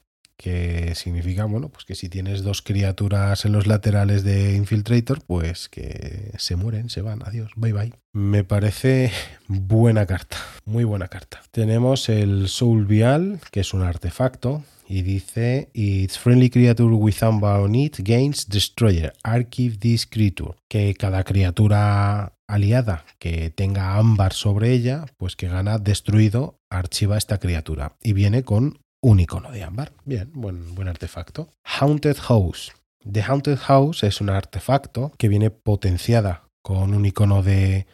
[0.41, 5.69] que significa, bueno, pues que si tienes dos criaturas en los laterales de Infiltrator, pues
[5.69, 7.93] que se mueren, se van, adiós, bye bye.
[8.15, 9.13] Me parece
[9.49, 11.43] buena carta, muy buena carta.
[11.51, 17.75] Tenemos el Soul Vial, que es un artefacto, y dice Its friendly creature with on
[17.75, 19.13] it gains destroyer.
[19.23, 20.55] Archive this creature.
[20.69, 27.39] Que cada criatura aliada que tenga ámbar sobre ella, pues que gana destruido, archiva esta
[27.39, 27.97] criatura.
[28.03, 29.93] Y viene con un icono de ámbar.
[30.05, 31.49] Bien, buen, buen artefacto.
[31.65, 32.73] Haunted House.
[33.11, 37.87] The Haunted House es un artefacto que viene potenciada con un icono de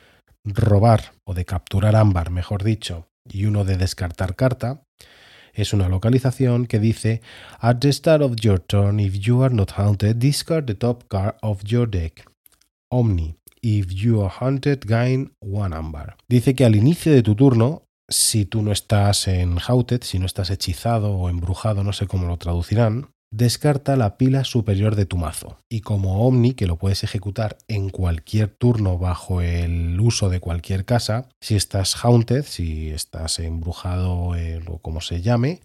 [0.45, 4.83] robar o de capturar ámbar, mejor dicho, y uno de descartar carta.
[5.55, 7.23] Es una localización que dice
[7.61, 11.37] At the start of your turn, if you are not haunted, discard the top card
[11.43, 12.29] of your deck.
[12.91, 13.37] Omni.
[13.63, 16.17] If you are haunted, gain one amber.
[16.29, 20.27] Dice que al inicio de tu turno, si tú no estás en haunted, si no
[20.27, 25.17] estás hechizado o embrujado, no sé cómo lo traducirán, descarta la pila superior de tu
[25.17, 25.59] mazo.
[25.69, 30.85] Y como Omni, que lo puedes ejecutar en cualquier turno bajo el uso de cualquier
[30.85, 35.61] casa, si estás Haunted, si estás embrujado eh, o como se llame,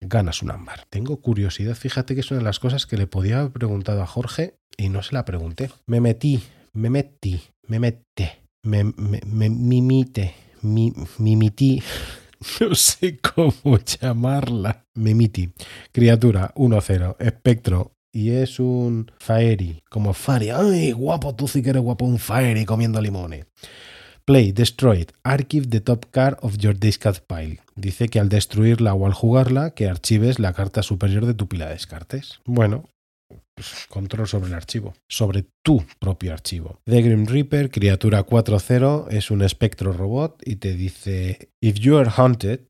[0.00, 0.86] ganas un ámbar.
[0.90, 4.06] Tengo curiosidad, fíjate que es una de las cosas que le podía haber preguntado a
[4.06, 5.70] Jorge y no se la pregunté.
[5.86, 10.34] Me metí, me metí, me mete, me, me, me mimite,
[10.64, 11.82] mi, mimiti.
[12.60, 14.84] No sé cómo llamarla.
[14.94, 15.50] Mimiti.
[15.92, 17.16] Criatura 1-0.
[17.18, 17.92] Espectro.
[18.12, 19.82] Y es un Faeri.
[19.88, 20.50] Como Fari.
[20.50, 21.34] ¡Ay, guapo!
[21.34, 22.04] Tú sí que eres guapo.
[22.04, 23.46] Un Faeri comiendo limones.
[24.24, 27.60] Play, destroy, archive the top card of your discard pile.
[27.76, 31.66] Dice que al destruirla o al jugarla, que archives la carta superior de tu pila
[31.66, 32.40] de descartes.
[32.46, 32.84] Bueno,
[33.88, 36.80] control sobre el archivo, sobre tu propio archivo.
[36.84, 42.10] The Grim Reaper, criatura 4-0, es un espectro robot y te dice: If you are
[42.16, 42.60] hunted,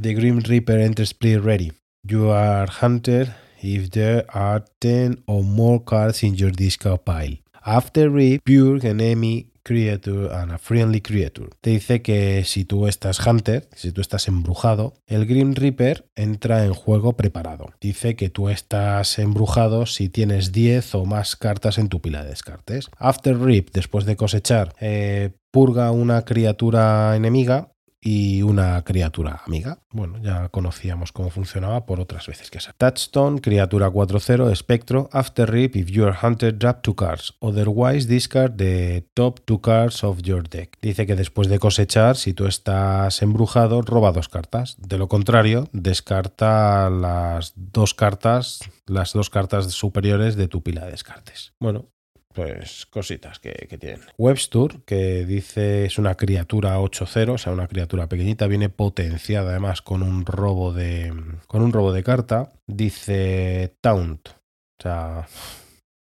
[0.00, 1.72] the Grim Reaper enters play ready.
[2.02, 3.28] You are hunted
[3.62, 7.38] if there are 10 or more cards in your discard pile.
[7.62, 11.48] After reap, pure enemy creature and a friendly creature.
[11.60, 16.64] Te dice que si tú estás hunter, si tú estás embrujado, el Grim Reaper entra
[16.64, 17.72] en juego preparado.
[17.80, 22.30] Dice que tú estás embrujado si tienes 10 o más cartas en tu pila de
[22.30, 22.88] descartes.
[22.98, 27.73] After Rip, después de cosechar, eh, purga una criatura enemiga
[28.04, 29.78] y una criatura amiga.
[29.90, 32.74] Bueno, ya conocíamos cómo funcionaba por otras veces que sea.
[32.76, 37.34] Touchstone, criatura 4-0, espectro, after rip if you are hunted, drop two cards.
[37.40, 40.76] Otherwise, discard the top two cards of your deck.
[40.82, 44.76] Dice que después de cosechar, si tú estás embrujado, roba dos cartas.
[44.78, 50.90] De lo contrario, descarta las dos cartas, las dos cartas superiores de tu pila de
[50.90, 51.54] descartes.
[51.58, 51.86] Bueno,
[52.34, 54.00] pues cositas que, tienen.
[54.18, 59.82] Webster, que dice es una criatura 8-0, o sea, una criatura pequeñita, viene potenciada además
[59.82, 61.12] con un robo de.
[61.46, 62.52] con un robo de carta.
[62.66, 64.28] Dice Taunt.
[64.28, 65.26] O sea.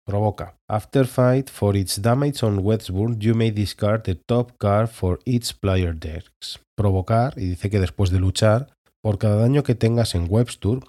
[0.06, 0.58] Provoca.
[0.68, 5.54] After fight, for its damage on Webster, you may discard the top card for each
[5.60, 6.60] player decks.
[6.76, 10.80] Provocar, y dice que después de luchar, por cada daño que tengas en Webster,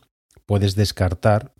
[0.47, 1.53] puedes descartar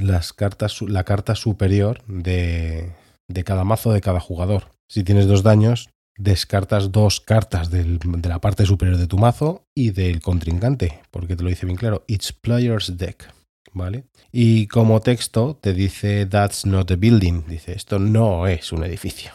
[0.00, 2.92] las cartas, la carta superior de,
[3.30, 4.72] de cada mazo de cada jugador.
[4.88, 5.88] Si tienes dos daños,
[6.18, 11.42] descartas dos cartas de la parte superior de tu mazo y del contrincante, porque te
[11.42, 13.32] lo dice bien claro, each player's deck,
[13.72, 14.04] ¿vale?
[14.32, 19.32] Y como texto te dice that's not a building, dice esto no es un edificio,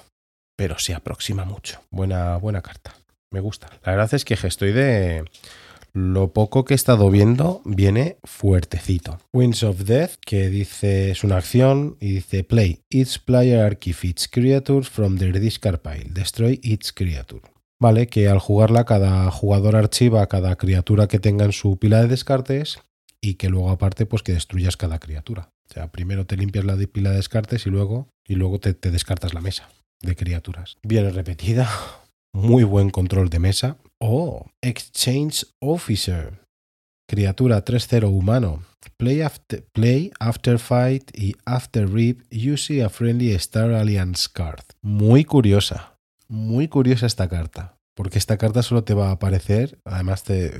[0.55, 1.79] pero se aproxima mucho.
[1.89, 2.93] Buena, buena carta,
[3.31, 3.69] me gusta.
[3.86, 5.23] La verdad es que estoy de
[5.95, 9.17] lo poco que he estado viendo viene fuertecito.
[9.31, 12.81] Winds of Death, que dice es una acción y dice play.
[12.89, 16.10] Each player archive its creatures from their discard pile.
[16.10, 17.41] Destroy each creature.
[17.79, 22.10] Vale, que al jugarla cada jugador archiva cada criatura que tenga en su pila de
[22.10, 22.79] descartes
[23.21, 25.49] y que luego aparte pues que destruyas cada criatura.
[25.69, 28.91] O sea, primero te limpias la pila de descartes y luego, y luego te, te
[28.91, 29.69] descartas la mesa
[30.01, 30.75] de criaturas.
[30.84, 31.69] Viene repetida,
[32.34, 36.39] muy buen control de mesa Oh, Exchange Officer.
[37.09, 38.61] Criatura 3-0 humano.
[38.97, 44.63] Play after, play after fight y after rip, you see a friendly Star Alliance card.
[44.83, 45.97] Muy curiosa.
[46.27, 47.79] Muy curiosa esta carta.
[47.95, 50.51] Porque esta carta solo te va a aparecer, además te,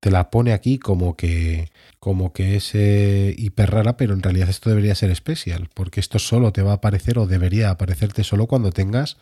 [0.00, 4.48] te la pone aquí como que, como que es eh, hiper rara, pero en realidad
[4.48, 8.48] esto debería ser especial, porque esto solo te va a aparecer o debería aparecerte solo
[8.48, 9.18] cuando tengas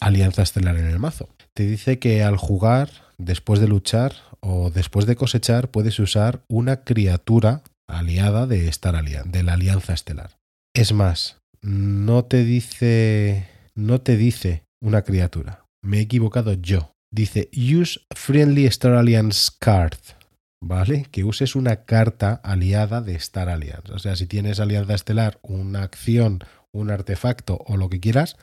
[0.00, 1.28] alianza estelar en el mazo.
[1.54, 6.84] Te dice que al jugar, después de luchar o después de cosechar, puedes usar una
[6.84, 10.38] criatura aliada de, estar de la alianza estelar.
[10.74, 13.48] Es más, no te dice.
[13.74, 15.64] No te dice una criatura.
[15.82, 16.92] Me he equivocado yo.
[17.10, 19.98] Dice Use Friendly Star Alliance Card.
[20.60, 21.06] ¿Vale?
[21.12, 23.92] Que uses una carta aliada de Star Alliance.
[23.92, 26.40] O sea, si tienes alianza estelar, una acción,
[26.72, 28.36] un artefacto o lo que quieras,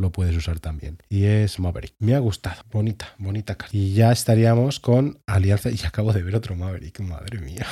[0.00, 0.98] lo puedes usar también.
[1.08, 1.94] Y es Maverick.
[1.98, 2.62] Me ha gustado.
[2.70, 3.76] Bonita, bonita carta.
[3.76, 5.70] Y ya estaríamos con Alianza.
[5.70, 7.00] Y acabo de ver otro Maverick.
[7.00, 7.66] Madre mía.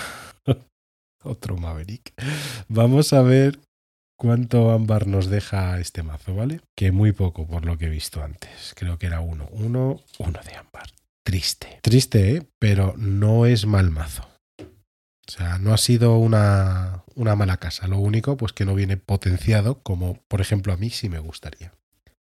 [1.25, 2.13] Otro Maverick.
[2.69, 3.59] Vamos a ver
[4.17, 6.61] cuánto ámbar nos deja este mazo, ¿vale?
[6.77, 8.73] Que muy poco por lo que he visto antes.
[8.77, 9.49] Creo que era uno.
[9.51, 10.91] Uno, uno de ámbar.
[11.25, 11.81] Triste.
[11.83, 12.49] Triste, ¿eh?
[12.59, 14.29] Pero no es mal mazo.
[14.61, 17.87] O sea, no ha sido una, una mala casa.
[17.87, 21.73] Lo único, pues que no viene potenciado, como por ejemplo a mí sí me gustaría.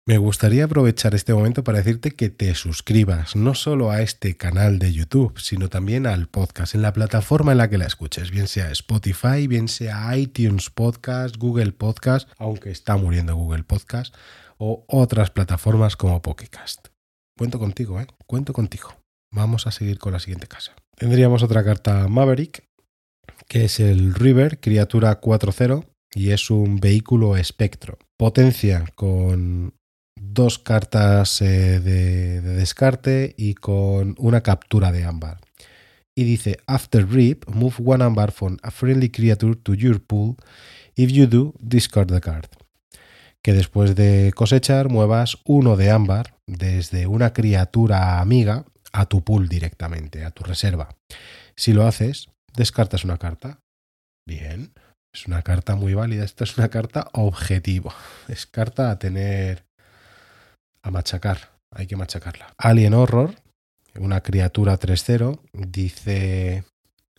[0.06, 4.78] Me gustaría aprovechar este momento para decirte que te suscribas no solo a este canal
[4.78, 8.48] de YouTube, sino también al podcast, en la plataforma en la que la escuches, bien
[8.48, 14.14] sea Spotify, bien sea iTunes Podcast, Google Podcast, aunque está muriendo Google Podcast,
[14.56, 16.88] o otras plataformas como Pocketcast.
[17.36, 18.06] Cuento contigo, ¿eh?
[18.26, 18.94] Cuento contigo.
[19.30, 20.74] Vamos a seguir con la siguiente casa.
[20.96, 22.64] Tendríamos otra carta Maverick,
[23.46, 27.98] que es el River, criatura 4-0, y es un vehículo espectro.
[28.16, 29.74] Potencia con
[30.20, 35.40] dos cartas eh, de, de, descarte y con una captura de ámbar.
[36.14, 40.36] Y dice, after rip, move one ámbar from a friendly creature to your pool.
[40.94, 42.46] If you do, discard the card.
[43.42, 49.48] Que después de cosechar muevas uno de ámbar desde una criatura amiga a tu pool
[49.48, 50.96] directamente, a tu reserva.
[51.56, 53.60] Si lo haces, descartas una carta.
[54.26, 54.74] Bien,
[55.12, 56.24] es una carta muy válida.
[56.24, 57.94] Esta es una carta objetivo.
[58.28, 59.69] Es carta a tener
[60.82, 61.60] a machacar.
[61.72, 62.52] Hay que machacarla.
[62.58, 63.34] Alien Horror,
[63.96, 66.64] una criatura 3-0, dice: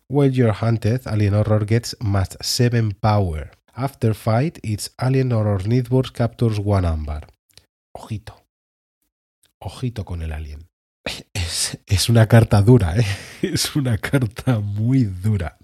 [0.09, 3.51] While you're hunted, Alien Horror gets más 7 power.
[3.74, 7.28] After fight, its Alien Horror Network captures one amber.
[7.93, 8.43] Ojito.
[9.59, 10.68] Ojito con el alien.
[11.34, 13.05] Es, es una carta dura, ¿eh?
[13.41, 15.57] Es una carta muy dura.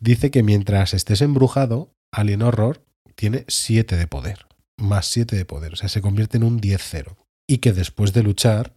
[0.00, 4.48] Dice que mientras estés embrujado, Alien Horror tiene 7 de poder
[4.78, 7.16] más 7 de poder, o sea, se convierte en un 10-0.
[7.46, 8.74] Y que después de luchar,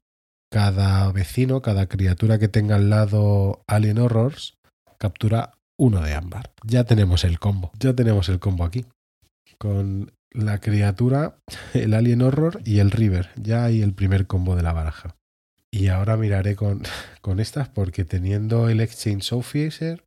[0.52, 4.58] cada vecino, cada criatura que tenga al lado Alien Horrors,
[4.98, 6.54] captura uno de ámbar.
[6.64, 8.86] Ya tenemos el combo, ya tenemos el combo aquí.
[9.58, 11.38] Con la criatura,
[11.74, 13.30] el Alien Horror y el River.
[13.36, 15.16] Ya hay el primer combo de la baraja.
[15.72, 16.84] Y ahora miraré con,
[17.22, 20.04] con estas porque teniendo el Exchange Officer,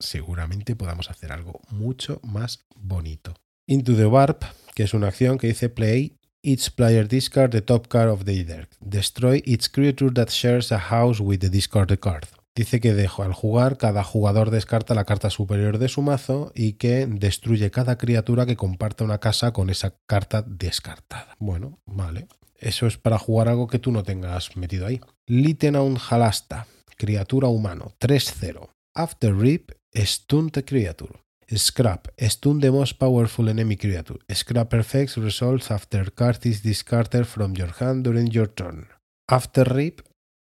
[0.00, 3.34] seguramente podamos hacer algo mucho más bonito.
[3.70, 4.42] Into the Warp,
[4.74, 8.42] que es una acción que dice play each player discard the top card of the
[8.42, 8.68] deck.
[8.80, 12.24] Destroy each creature that shares a house with the discarded card.
[12.56, 16.72] Dice que dejo al jugar, cada jugador descarta la carta superior de su mazo y
[16.72, 21.36] que destruye cada criatura que comparta una casa con esa carta descartada.
[21.38, 22.26] Bueno, vale.
[22.58, 25.00] Eso es para jugar algo que tú no tengas metido ahí.
[25.28, 26.66] Litenaun Halasta,
[26.96, 28.68] criatura humano, 3-0.
[28.94, 31.20] After Rip, Stunt Creature.
[31.54, 32.08] Scrap.
[32.16, 34.18] Stun the most powerful enemy creature.
[34.28, 38.88] Scrap effects results after card is discarded from your hand during your turn.
[39.28, 40.02] After Rip,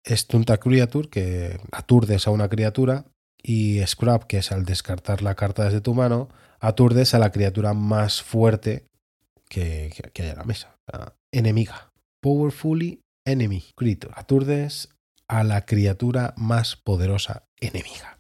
[0.05, 3.05] Stunt a creature, que aturdes a una criatura.
[3.40, 6.28] Y Scrap, que es al descartar la carta desde tu mano,
[6.61, 8.86] aturdes a la criatura más fuerte
[9.49, 10.76] que, haya en la mesa.
[11.32, 11.92] Enemiga.
[12.20, 14.12] Powerfully enemy creature.
[14.16, 14.88] Aturdes
[15.28, 18.18] a la criatura más poderosa enemiga.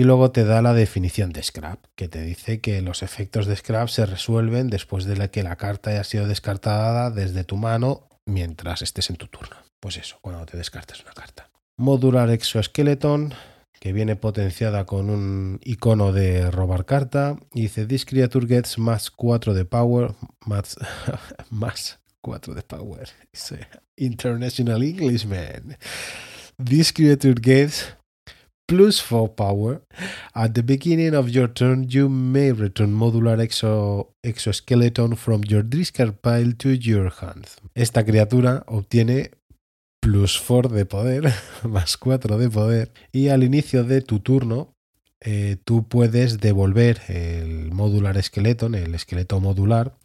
[0.00, 3.54] Y luego te da la definición de scrap, que te dice que los efectos de
[3.54, 8.80] scrap se resuelven después de que la carta haya sido descartada desde tu mano mientras
[8.80, 9.56] estés en tu turno.
[9.78, 11.50] Pues eso, cuando te descartes una carta.
[11.76, 13.34] Modular Exoskeleton,
[13.78, 17.36] que viene potenciada con un icono de robar carta.
[17.52, 20.14] Y dice, this creature gets más 4 de power,
[20.46, 20.78] más,
[21.50, 23.10] más 4 de power.
[23.96, 25.76] International Englishman.
[26.56, 27.99] This creature gets
[28.70, 29.82] plus 4 power.
[30.32, 36.20] At the beginning of your turn, you may return modular exo, exoskeleton from your discard
[36.20, 37.46] pile to your hand.
[37.74, 39.32] Esta criatura obtiene
[40.00, 41.32] plus 4 de poder,
[41.64, 44.72] más 4 de poder, y al inicio de tu turno,
[45.20, 49.96] eh, tú puedes devolver el modular skeleton, el esqueleto modular,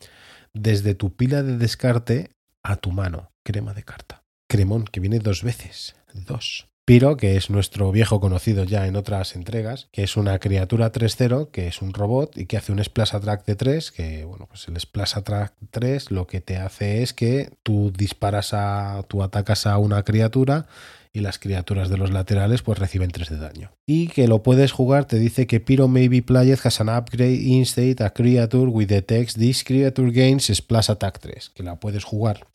[0.55, 2.31] desde tu pila de descarte
[2.63, 3.29] a tu mano.
[3.45, 4.23] Crema de carta.
[4.49, 5.95] Cremón, que viene dos veces.
[6.13, 6.67] Dos.
[6.85, 11.49] Piro, que es nuestro viejo conocido ya en otras entregas, que es una criatura 3-0,
[11.49, 14.67] que es un robot y que hace un Splash Attack de 3, que bueno, pues
[14.67, 19.65] el Splash Attack 3 lo que te hace es que tú disparas a, tú atacas
[19.65, 20.67] a una criatura
[21.11, 23.71] y las criaturas de los laterales pues reciben 3 de daño.
[23.87, 28.03] Y que lo puedes jugar, te dice que Pyro Maybe Played has an upgrade instate
[28.03, 32.45] a creature with the text This creature gains Splash Attack 3, que la puedes jugar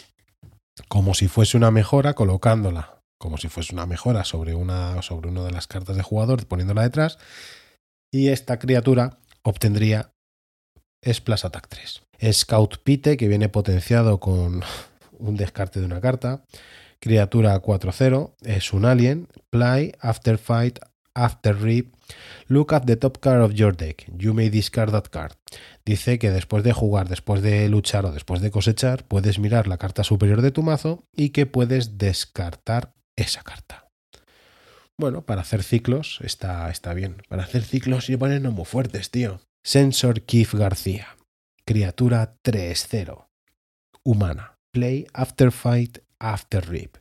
[0.87, 5.51] como si fuese una mejora colocándola como si fuese una mejora sobre una, sobre de
[5.51, 7.19] las cartas de jugador, poniéndola detrás.
[8.11, 10.15] Y esta criatura obtendría
[11.07, 12.03] Splash Attack 3.
[12.33, 14.63] Scout Pite, que viene potenciado con
[15.19, 16.45] un descarte de una carta.
[16.99, 19.29] Criatura 4-0, es un alien.
[19.51, 20.79] Play, After Fight,
[21.13, 21.95] After Rip.
[22.49, 24.07] Look at the top card of your deck.
[24.17, 25.33] You may discard that card.
[25.85, 29.77] Dice que después de jugar, después de luchar o después de cosechar, puedes mirar la
[29.77, 33.89] carta superior de tu mazo y que puedes descartar esa carta.
[34.99, 37.23] Bueno, para hacer ciclos está, está bien.
[37.29, 39.41] Para hacer ciclos y ponernos muy fuertes, tío.
[39.65, 41.17] Sensor Keith García.
[41.65, 43.27] Criatura 3-0.
[44.05, 44.59] Humana.
[44.73, 46.99] Play after fight after rip.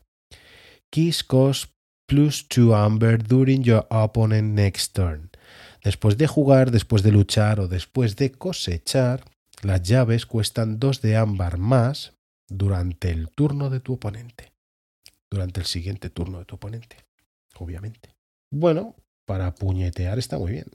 [0.89, 1.71] Keys cost
[2.07, 5.29] plus 2 amber during your opponent next turn.
[5.83, 9.23] Después de jugar, después de luchar o después de cosechar,
[9.61, 12.13] las llaves cuestan 2 de ámbar más
[12.49, 14.53] durante el turno de tu oponente.
[15.31, 16.97] Durante el siguiente turno de tu oponente,
[17.55, 18.15] obviamente.
[18.51, 18.95] Bueno,
[19.27, 20.65] para puñetear está muy bien.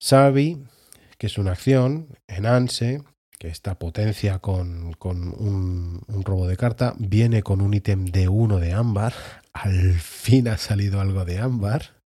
[0.00, 0.64] Sabi,
[1.18, 3.02] que es una acción, Enhance,
[3.40, 8.58] que esta potencia con, un, un, robo de carta, viene con un ítem de 1
[8.58, 9.14] de ámbar.
[9.52, 12.02] Al fin ha salido algo de ámbar.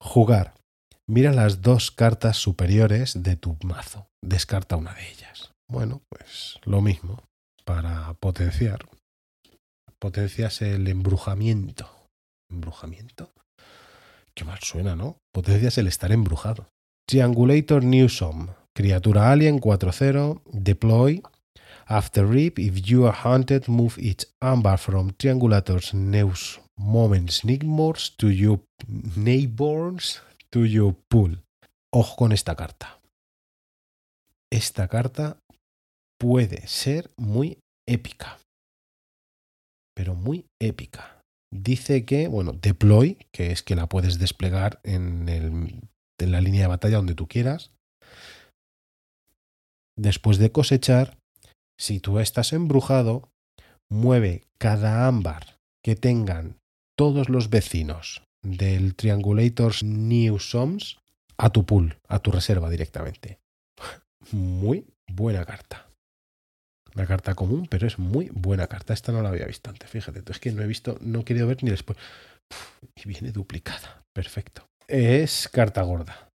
[0.00, 0.54] Jugar.
[1.06, 4.06] Mira las dos cartas superiores de tu mazo.
[4.22, 5.52] Descarta una de ellas.
[5.68, 7.22] Bueno, pues lo mismo.
[7.64, 8.86] Para potenciar.
[10.04, 11.88] Potencias el embrujamiento.
[12.50, 13.32] ¿Embrujamiento?
[14.34, 15.16] Qué mal suena, ¿no?
[15.32, 16.68] Potencias el estar embrujado.
[17.08, 18.48] Triangulator Newsom.
[18.76, 20.42] Criatura Alien 4-0.
[20.52, 21.22] Deploy.
[21.86, 28.28] After Rip, if you are hunted, move each amber from Triangulator's News Moments Nickmores to
[28.28, 28.60] your
[29.16, 31.38] neighbors to your pool.
[31.90, 33.00] Ojo con esta carta.
[34.52, 35.38] Esta carta
[36.18, 38.36] puede ser muy épica.
[39.94, 41.20] Pero muy épica.
[41.52, 45.80] Dice que, bueno, deploy, que es que la puedes desplegar en, el,
[46.18, 47.70] en la línea de batalla donde tú quieras.
[49.96, 51.16] Después de cosechar,
[51.78, 53.30] si tú estás embrujado,
[53.88, 56.56] mueve cada ámbar que tengan
[56.96, 60.98] todos los vecinos del Triangulator's New Soms
[61.36, 63.38] a tu pool, a tu reserva directamente.
[64.32, 65.88] Muy buena carta.
[66.94, 68.94] Una carta común, pero es muy buena carta.
[68.94, 70.22] Esta no la había visto antes, fíjate.
[70.30, 71.98] Es que no he visto, no he querido ver ni después.
[72.96, 74.04] Y viene duplicada.
[74.12, 74.68] Perfecto.
[74.86, 76.28] Es carta gorda.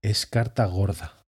[0.00, 1.24] Es carta gorda.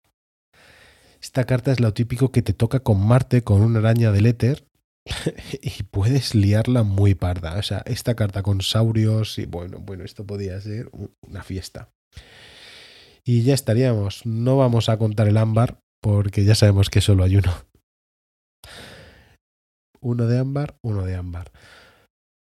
[1.21, 4.65] Esta carta es lo típico que te toca con Marte con una araña del éter
[5.61, 7.57] y puedes liarla muy parda.
[7.57, 10.89] O sea, esta carta con saurios y bueno, bueno, esto podía ser
[11.21, 11.89] una fiesta.
[13.23, 14.25] Y ya estaríamos.
[14.25, 17.53] No vamos a contar el ámbar porque ya sabemos que solo hay uno.
[20.01, 21.51] Uno de ámbar, uno de ámbar.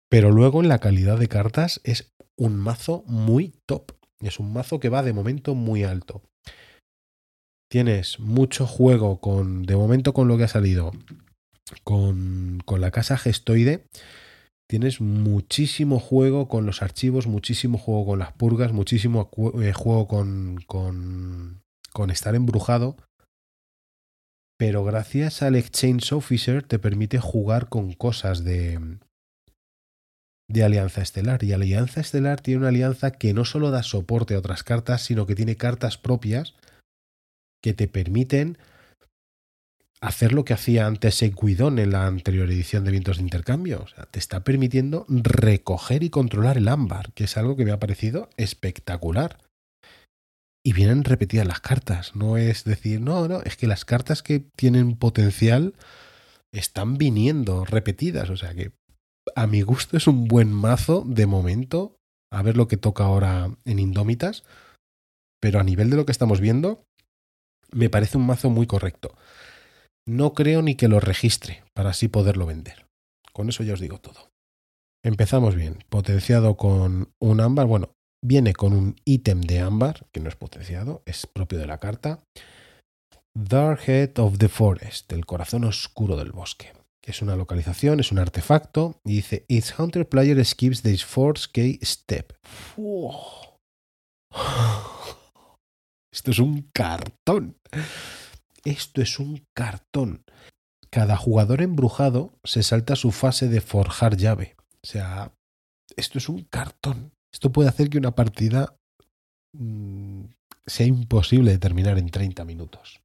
[0.10, 3.91] Pero luego en la calidad de cartas es un mazo muy top.
[4.20, 6.22] Es un mazo que va de momento muy alto.
[7.70, 10.91] Tienes mucho juego con, de momento con lo que ha salido,
[11.84, 13.88] con, con la casa gestoide,
[14.70, 19.30] tienes muchísimo juego con los archivos, muchísimo juego con las purgas, muchísimo
[19.62, 22.97] eh, juego con, con, con estar embrujado.
[24.66, 28.97] Pero gracias al Exchange Officer te permite jugar con cosas de,
[30.47, 31.43] de Alianza Estelar.
[31.43, 35.28] Y Alianza Estelar tiene una alianza que no solo da soporte a otras cartas, sino
[35.28, 36.53] que tiene cartas propias
[37.61, 38.57] que te permiten
[39.99, 43.82] hacer lo que hacía antes Seguidón en la anterior edición de Vientos de Intercambio.
[43.84, 47.74] O sea, te está permitiendo recoger y controlar el ámbar, que es algo que me
[47.74, 49.39] ha parecido espectacular.
[50.66, 52.16] Y vienen repetidas las cartas.
[52.16, 55.76] No es decir, no, no, es que las cartas que tienen potencial
[56.53, 58.30] están viniendo repetidas.
[58.30, 58.72] O sea que
[59.36, 61.97] a mi gusto es un buen mazo de momento.
[62.32, 64.43] A ver lo que toca ahora en Indómitas.
[65.41, 66.86] Pero a nivel de lo que estamos viendo,
[67.72, 69.16] me parece un mazo muy correcto.
[70.07, 72.88] No creo ni que lo registre para así poderlo vender.
[73.34, 74.32] Con eso ya os digo todo.
[75.03, 77.93] Empezamos bien, potenciado con un ámbar, bueno,
[78.24, 82.24] viene con un ítem de ámbar, que no es potenciado, es propio de la carta.
[83.36, 86.72] Dark Head of the Forest, el corazón oscuro del bosque.
[87.04, 92.34] Es una localización, es un artefacto, y dice, Its Hunter Player skips Force Key Step.
[96.12, 97.58] Esto es un cartón.
[98.64, 100.24] Esto es un cartón.
[100.90, 104.56] Cada jugador embrujado se salta su fase de forjar llave.
[104.84, 105.34] O sea,
[105.98, 107.14] esto es un cartón.
[107.34, 108.78] Esto puede hacer que una partida
[109.54, 110.26] mm,
[110.66, 113.02] sea imposible de terminar en 30 minutos.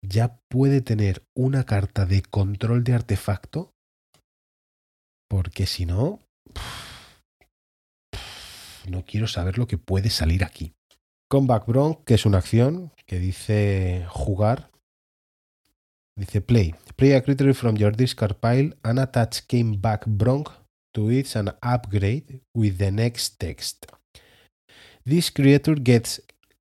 [0.00, 3.74] Ya puede tener una carta de control de artefacto,
[5.28, 6.20] porque si no,
[8.88, 10.72] no quiero saber lo que puede salir aquí.
[11.28, 14.70] Comeback Bronc, que es una acción que dice jugar.
[16.16, 16.74] Dice play.
[16.96, 20.48] Play a creature from your discard pile and attach came back Bronc
[20.92, 23.86] to its an upgrade with the next text.
[25.04, 26.20] This creature gets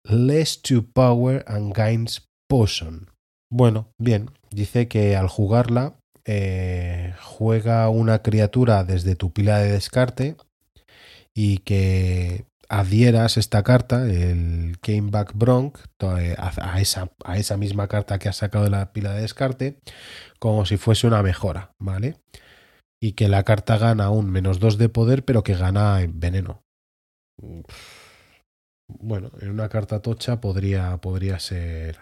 [0.09, 3.09] less to power and gains potion.
[3.51, 10.35] Bueno, bien, dice que al jugarla eh, juega una criatura desde tu pila de descarte
[11.35, 15.79] y que adhieras esta carta, el Back Bronc,
[16.19, 19.79] eh, a esa, a esa misma carta que has sacado de la pila de descarte,
[20.37, 22.17] como si fuese una mejora, ¿vale?
[23.01, 26.63] Y que la carta gana un menos 2 de poder, pero que gana veneno.
[28.87, 31.99] Bueno, en una carta tocha podría, podría, ser,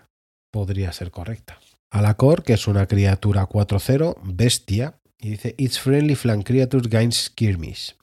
[0.52, 1.60] podría ser correcta.
[1.92, 7.96] Alacor, que es una criatura 4-0, bestia, y dice: Its friendly flank creature gains skirmish.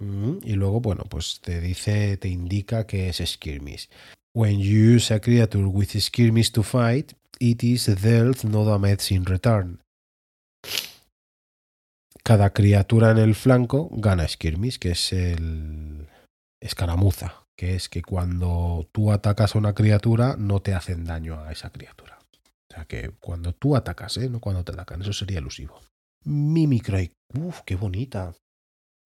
[0.00, 3.88] Mm, y luego, bueno, pues te dice, te indica que es skirmish.
[4.34, 9.24] When you use a creature with skirmish to fight, it is dealt no damage in
[9.24, 9.80] return.
[12.28, 16.08] Cada criatura en el flanco gana skirmish, que es el
[16.60, 21.52] escaramuza, que es que cuando tú atacas a una criatura no te hacen daño a
[21.52, 22.18] esa criatura.
[22.70, 24.28] O sea que cuando tú atacas, ¿eh?
[24.28, 25.80] no cuando te atacan, eso sería elusivo.
[26.26, 28.34] Mimicry, uff, qué bonita.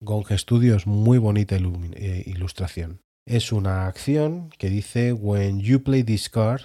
[0.01, 2.99] Gong Studios, muy bonita eh, ilustración.
[3.25, 6.63] Es una acción que dice: When you play this card,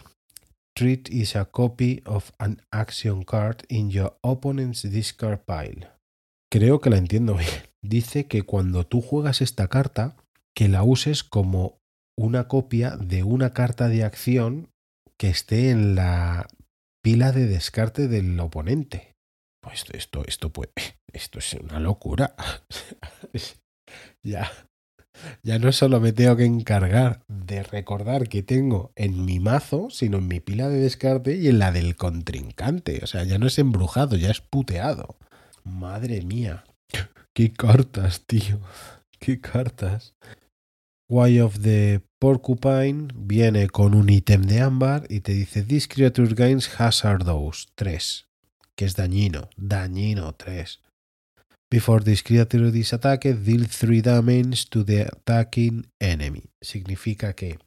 [0.74, 5.97] treat is a copy of an action card in your opponent's discard pile.
[6.50, 7.50] Creo que la entiendo bien.
[7.82, 10.16] Dice que cuando tú juegas esta carta,
[10.54, 11.78] que la uses como
[12.18, 14.70] una copia de una carta de acción
[15.18, 16.48] que esté en la
[17.02, 19.14] pila de descarte del oponente.
[19.62, 20.72] Pues esto, esto, puede,
[21.12, 22.34] esto es una locura.
[24.24, 24.50] ya,
[25.42, 30.18] ya no solo me tengo que encargar de recordar que tengo en mi mazo, sino
[30.18, 33.00] en mi pila de descarte y en la del contrincante.
[33.02, 35.16] O sea, ya no es embrujado, ya es puteado.
[35.68, 36.64] Madre mía.
[37.34, 38.60] Qué cartas, tío.
[39.18, 40.14] Qué cartas.
[41.10, 46.34] Why of the Porcupine viene con un ítem de ámbar y te dice This creature
[46.34, 48.26] gains hazard dose 3,
[48.76, 50.80] que es dañino, dañino 3.
[51.70, 56.44] Before this creature is attacked, deal 3 damage to the attacking enemy.
[56.60, 57.58] Significa que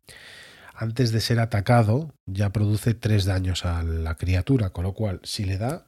[0.73, 5.45] antes de ser atacado ya produce 3 daños a la criatura, con lo cual si
[5.45, 5.87] le da,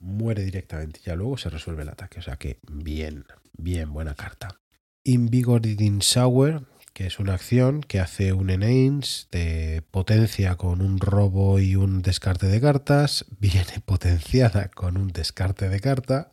[0.00, 1.00] muere directamente.
[1.04, 2.18] Ya luego se resuelve el ataque.
[2.18, 3.24] O sea que bien,
[3.56, 4.60] bien, buena carta.
[5.04, 11.58] Invigorating Shower, que es una acción que hace un enhance de potencia con un robo
[11.58, 16.32] y un descarte de cartas, viene potenciada con un descarte de carta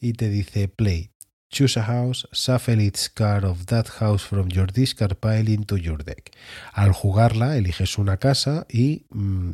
[0.00, 1.10] y te dice play.
[1.50, 6.02] Choose a house, shuffle its card of that house from your discard pile into your
[6.02, 6.32] deck.
[6.72, 9.52] Al jugarla, eliges una casa y mm,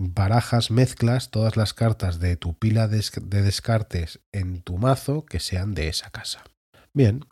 [0.00, 5.74] barajas, mezclas todas las cartas de tu pila de descartes en tu mazo que sean
[5.74, 6.42] de esa casa.
[6.94, 7.26] Bien,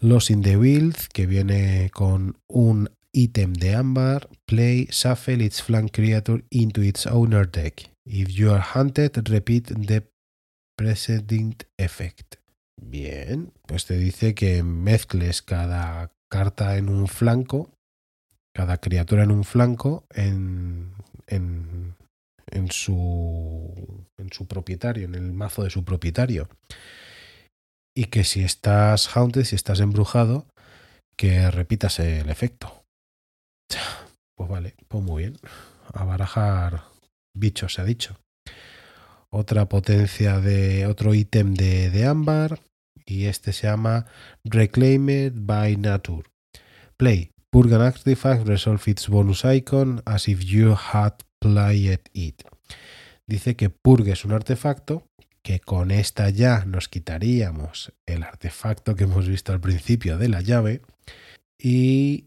[0.00, 5.92] los in the Wild, que viene con un ítem de ámbar, play, shuffle its flank
[5.92, 7.90] creature into its owner deck.
[8.06, 10.10] If you are hunted, repeat the
[10.76, 12.36] preceding effect.
[12.80, 17.70] Bien, pues te dice que mezcles cada carta en un flanco,
[18.54, 20.93] cada criatura en un flanco, en,
[21.26, 21.94] en,
[22.50, 26.48] en, su, en su propietario, en el mazo de su propietario
[27.96, 30.46] y que si estás haunted, si estás embrujado,
[31.16, 32.84] que repitas el efecto.
[34.36, 35.36] Pues vale, pues muy bien.
[35.92, 36.84] A barajar
[37.36, 38.18] bichos, se ha dicho.
[39.30, 42.60] Otra potencia de otro ítem de, de ámbar.
[43.06, 44.06] Y este se llama
[44.44, 46.28] Reclaimed by Nature.
[46.96, 47.33] Play.
[47.54, 52.42] Purge an artifact, resolve its bonus icon as if you had played it.
[53.28, 55.06] Dice que purgues un artefacto
[55.40, 60.40] que con esta ya nos quitaríamos el artefacto que hemos visto al principio de la
[60.40, 60.82] llave
[61.56, 62.26] y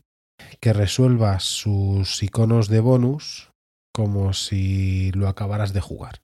[0.62, 3.52] que resuelva sus iconos de bonus
[3.94, 6.22] como si lo acabaras de jugar.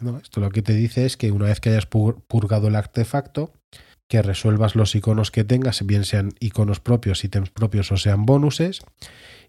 [0.00, 0.18] ¿No?
[0.18, 3.52] Esto lo que te dice es que una vez que hayas purgado el artefacto,
[4.08, 8.80] que resuelvas los iconos que tengas, bien sean iconos propios, ítems propios o sean bonuses,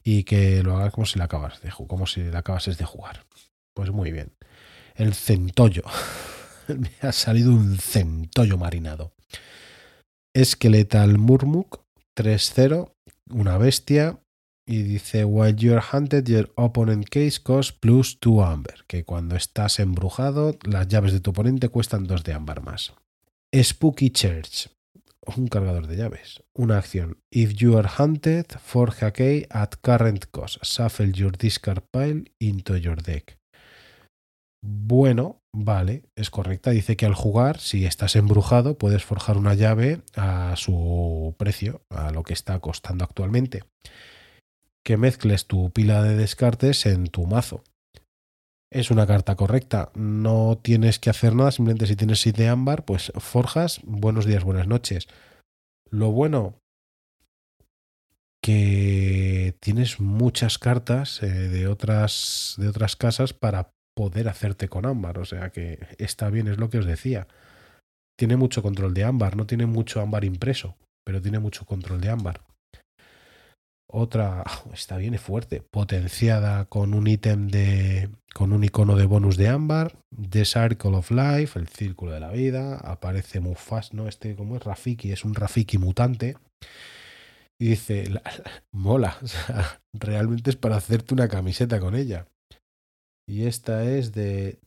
[0.04, 3.26] y que lo hagas como si acabas de como acabases de jugar.
[3.74, 4.34] Pues muy bien.
[4.96, 5.84] El centollo.
[6.68, 9.14] me ha salido un centollo marinado.
[10.38, 11.82] Skeletal Murmuk
[12.16, 12.94] 3-0,
[13.30, 14.20] una bestia.
[14.68, 18.86] Y dice, while you're hunted, your opponent case costs plus 2 amber.
[18.88, 22.94] Que cuando estás embrujado, las llaves de tu oponente cuestan 2 de ámbar más.
[23.64, 24.68] Spooky Church,
[25.38, 26.44] un cargador de llaves.
[26.54, 27.22] Una acción.
[27.32, 30.58] If you are hunted, forge a key at current cost.
[30.64, 33.38] Shuffle your discard pile into your deck.
[34.62, 36.72] Bueno, vale, es correcta.
[36.72, 42.12] Dice que al jugar, si estás embrujado, puedes forjar una llave a su precio, a
[42.12, 43.64] lo que está costando actualmente.
[44.84, 47.64] Que mezcles tu pila de descartes en tu mazo.
[48.72, 53.12] Es una carta correcta, no tienes que hacer nada, simplemente si tienes de ámbar, pues
[53.16, 55.08] forjas, buenos días, buenas noches.
[55.90, 56.60] Lo bueno,
[58.46, 65.18] que tienes muchas cartas eh, de, otras, de otras casas para poder hacerte con ámbar,
[65.18, 67.28] o sea que está bien, es lo que os decía.
[68.18, 72.10] Tiene mucho control de ámbar, no tiene mucho ámbar impreso, pero tiene mucho control de
[72.10, 72.42] ámbar.
[73.98, 74.44] Otra,
[74.74, 79.48] está bien, es fuerte, potenciada con un ítem de, con un icono de bonus de
[79.48, 79.98] ámbar,
[80.30, 84.10] The Circle of Life, el círculo de la vida, aparece Mufas, ¿no?
[84.10, 86.36] Este como es Rafiki, es un Rafiki mutante.
[87.58, 88.12] Y dice,
[88.74, 89.18] mola,
[89.94, 92.28] realmente es para hacerte una camiseta con ella.
[93.26, 94.60] Y esta es de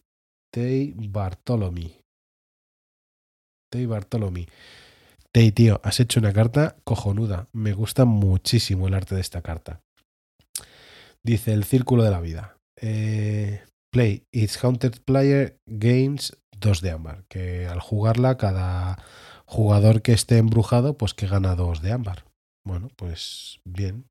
[0.51, 2.01] Tei Bartolomé.
[3.71, 4.47] Tei Bartolomé.
[5.33, 7.49] Tei, tío, has hecho una carta cojonuda.
[7.53, 9.83] Me gusta muchísimo el arte de esta carta.
[11.23, 12.59] Dice el círculo de la vida.
[12.81, 14.27] Eh, play.
[14.33, 17.25] It's Haunted Player Games 2 de ámbar.
[17.29, 19.03] Que al jugarla, cada
[19.45, 22.25] jugador que esté embrujado, pues que gana 2 de ámbar.
[22.65, 24.09] Bueno, pues bien.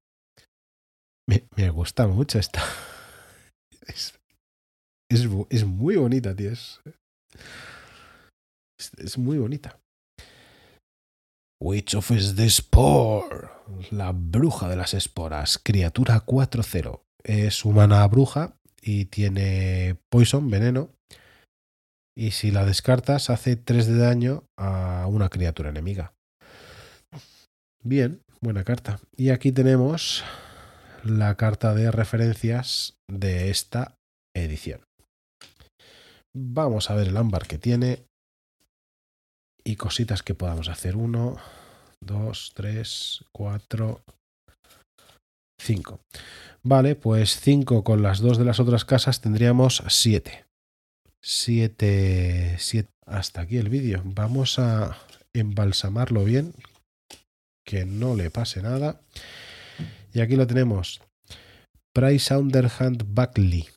[1.28, 2.61] Me, me gusta mucho esta.
[3.88, 4.20] Es,
[5.49, 6.51] es, muy bonita, tío.
[6.51, 6.82] Es,
[8.97, 9.80] es, muy bonita.
[11.62, 13.49] Witch of the Spore.
[13.91, 15.60] La bruja de las esporas.
[15.62, 17.01] Criatura 4-0.
[17.24, 20.89] Es humana bruja y tiene poison, veneno.
[22.16, 26.14] Y si la descartas, hace 3 de daño a una criatura enemiga.
[27.84, 28.99] Bien, buena carta.
[29.16, 30.24] Y aquí tenemos
[31.03, 33.95] la carta de referencias de esta
[34.36, 34.82] edición.
[36.36, 38.05] Vamos a ver el ámbar que tiene
[39.68, 40.95] y cositas que podamos hacer.
[40.95, 41.36] Uno,
[42.01, 44.01] dos, tres, cuatro,
[45.61, 45.99] cinco.
[46.63, 50.45] Vale, pues cinco con las dos de las otras casas tendríamos siete.
[51.22, 52.89] Siete, siete.
[53.05, 54.01] Hasta aquí el vídeo.
[54.05, 54.97] Vamos a
[55.34, 56.53] embalsamarlo bien,
[57.65, 59.01] que no le pase nada.
[60.13, 61.01] Y aquí lo tenemos.
[61.93, 63.68] Price Underhand Buckley.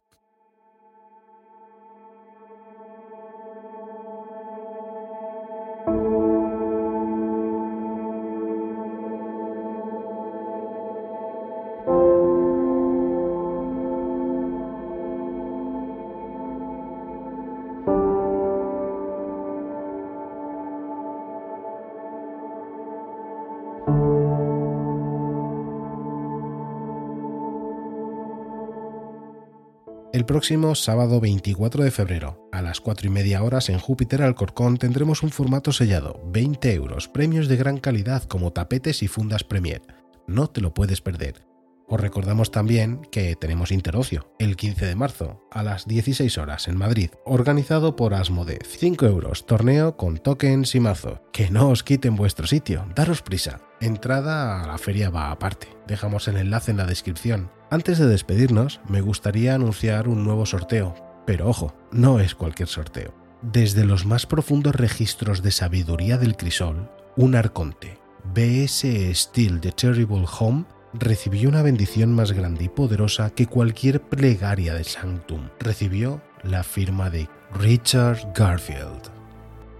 [30.20, 34.76] El próximo sábado 24 de febrero, a las 4 y media horas en Júpiter Alcorcón,
[34.76, 39.80] tendremos un formato sellado, 20 euros, premios de gran calidad como tapetes y fundas Premier.
[40.26, 41.46] No te lo puedes perder.
[41.88, 46.76] Os recordamos también que tenemos Interocio, el 15 de marzo, a las 16 horas en
[46.76, 48.58] Madrid, organizado por Asmode.
[48.62, 51.22] 5 euros, torneo con tokens y mazo.
[51.32, 53.62] Que no os quiten vuestro sitio, daros prisa.
[53.80, 55.68] Entrada a la feria va aparte.
[55.86, 57.50] Dejamos el enlace en la descripción.
[57.70, 60.94] Antes de despedirnos, me gustaría anunciar un nuevo sorteo,
[61.24, 63.14] pero ojo, no es cualquier sorteo.
[63.42, 67.98] Desde los más profundos registros de sabiduría del crisol, un arconte,
[68.34, 70.64] BS Steel de Terrible Home,
[70.94, 75.48] recibió una bendición más grande y poderosa que cualquier plegaria de Sanctum.
[75.60, 79.19] Recibió la firma de Richard Garfield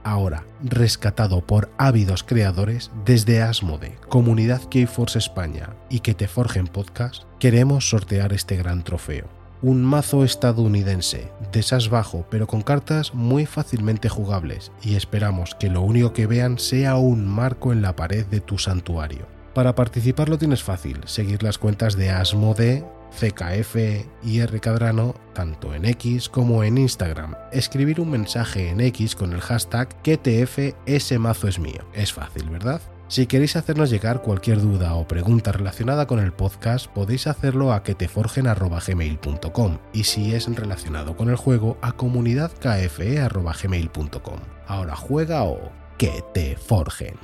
[0.05, 7.25] ahora rescatado por ávidos creadores desde Asmode, comunidad Keyforce España y que te forjen podcast,
[7.39, 9.27] queremos sortear este gran trofeo.
[9.63, 15.69] Un mazo estadounidense, de SAS bajo, pero con cartas muy fácilmente jugables, y esperamos que
[15.69, 19.27] lo único que vean sea un marco en la pared de tu santuario.
[19.55, 23.77] Para participar lo tienes fácil, seguir las cuentas de Asmode CKF
[24.23, 27.35] y R Cadrano tanto en X como en Instagram.
[27.53, 31.85] Escribir un mensaje en X con el hashtag QTF ese mazo es mío.
[31.95, 32.81] Es fácil, ¿verdad?
[33.11, 37.83] Si queréis hacernos llegar cualquier duda o pregunta relacionada con el podcast, podéis hacerlo a
[37.83, 44.39] queteforgen.gmail.com y si es relacionado con el juego, a comunidadkfe.gmail.com.
[44.69, 47.17] Ahora juega o que te forjen.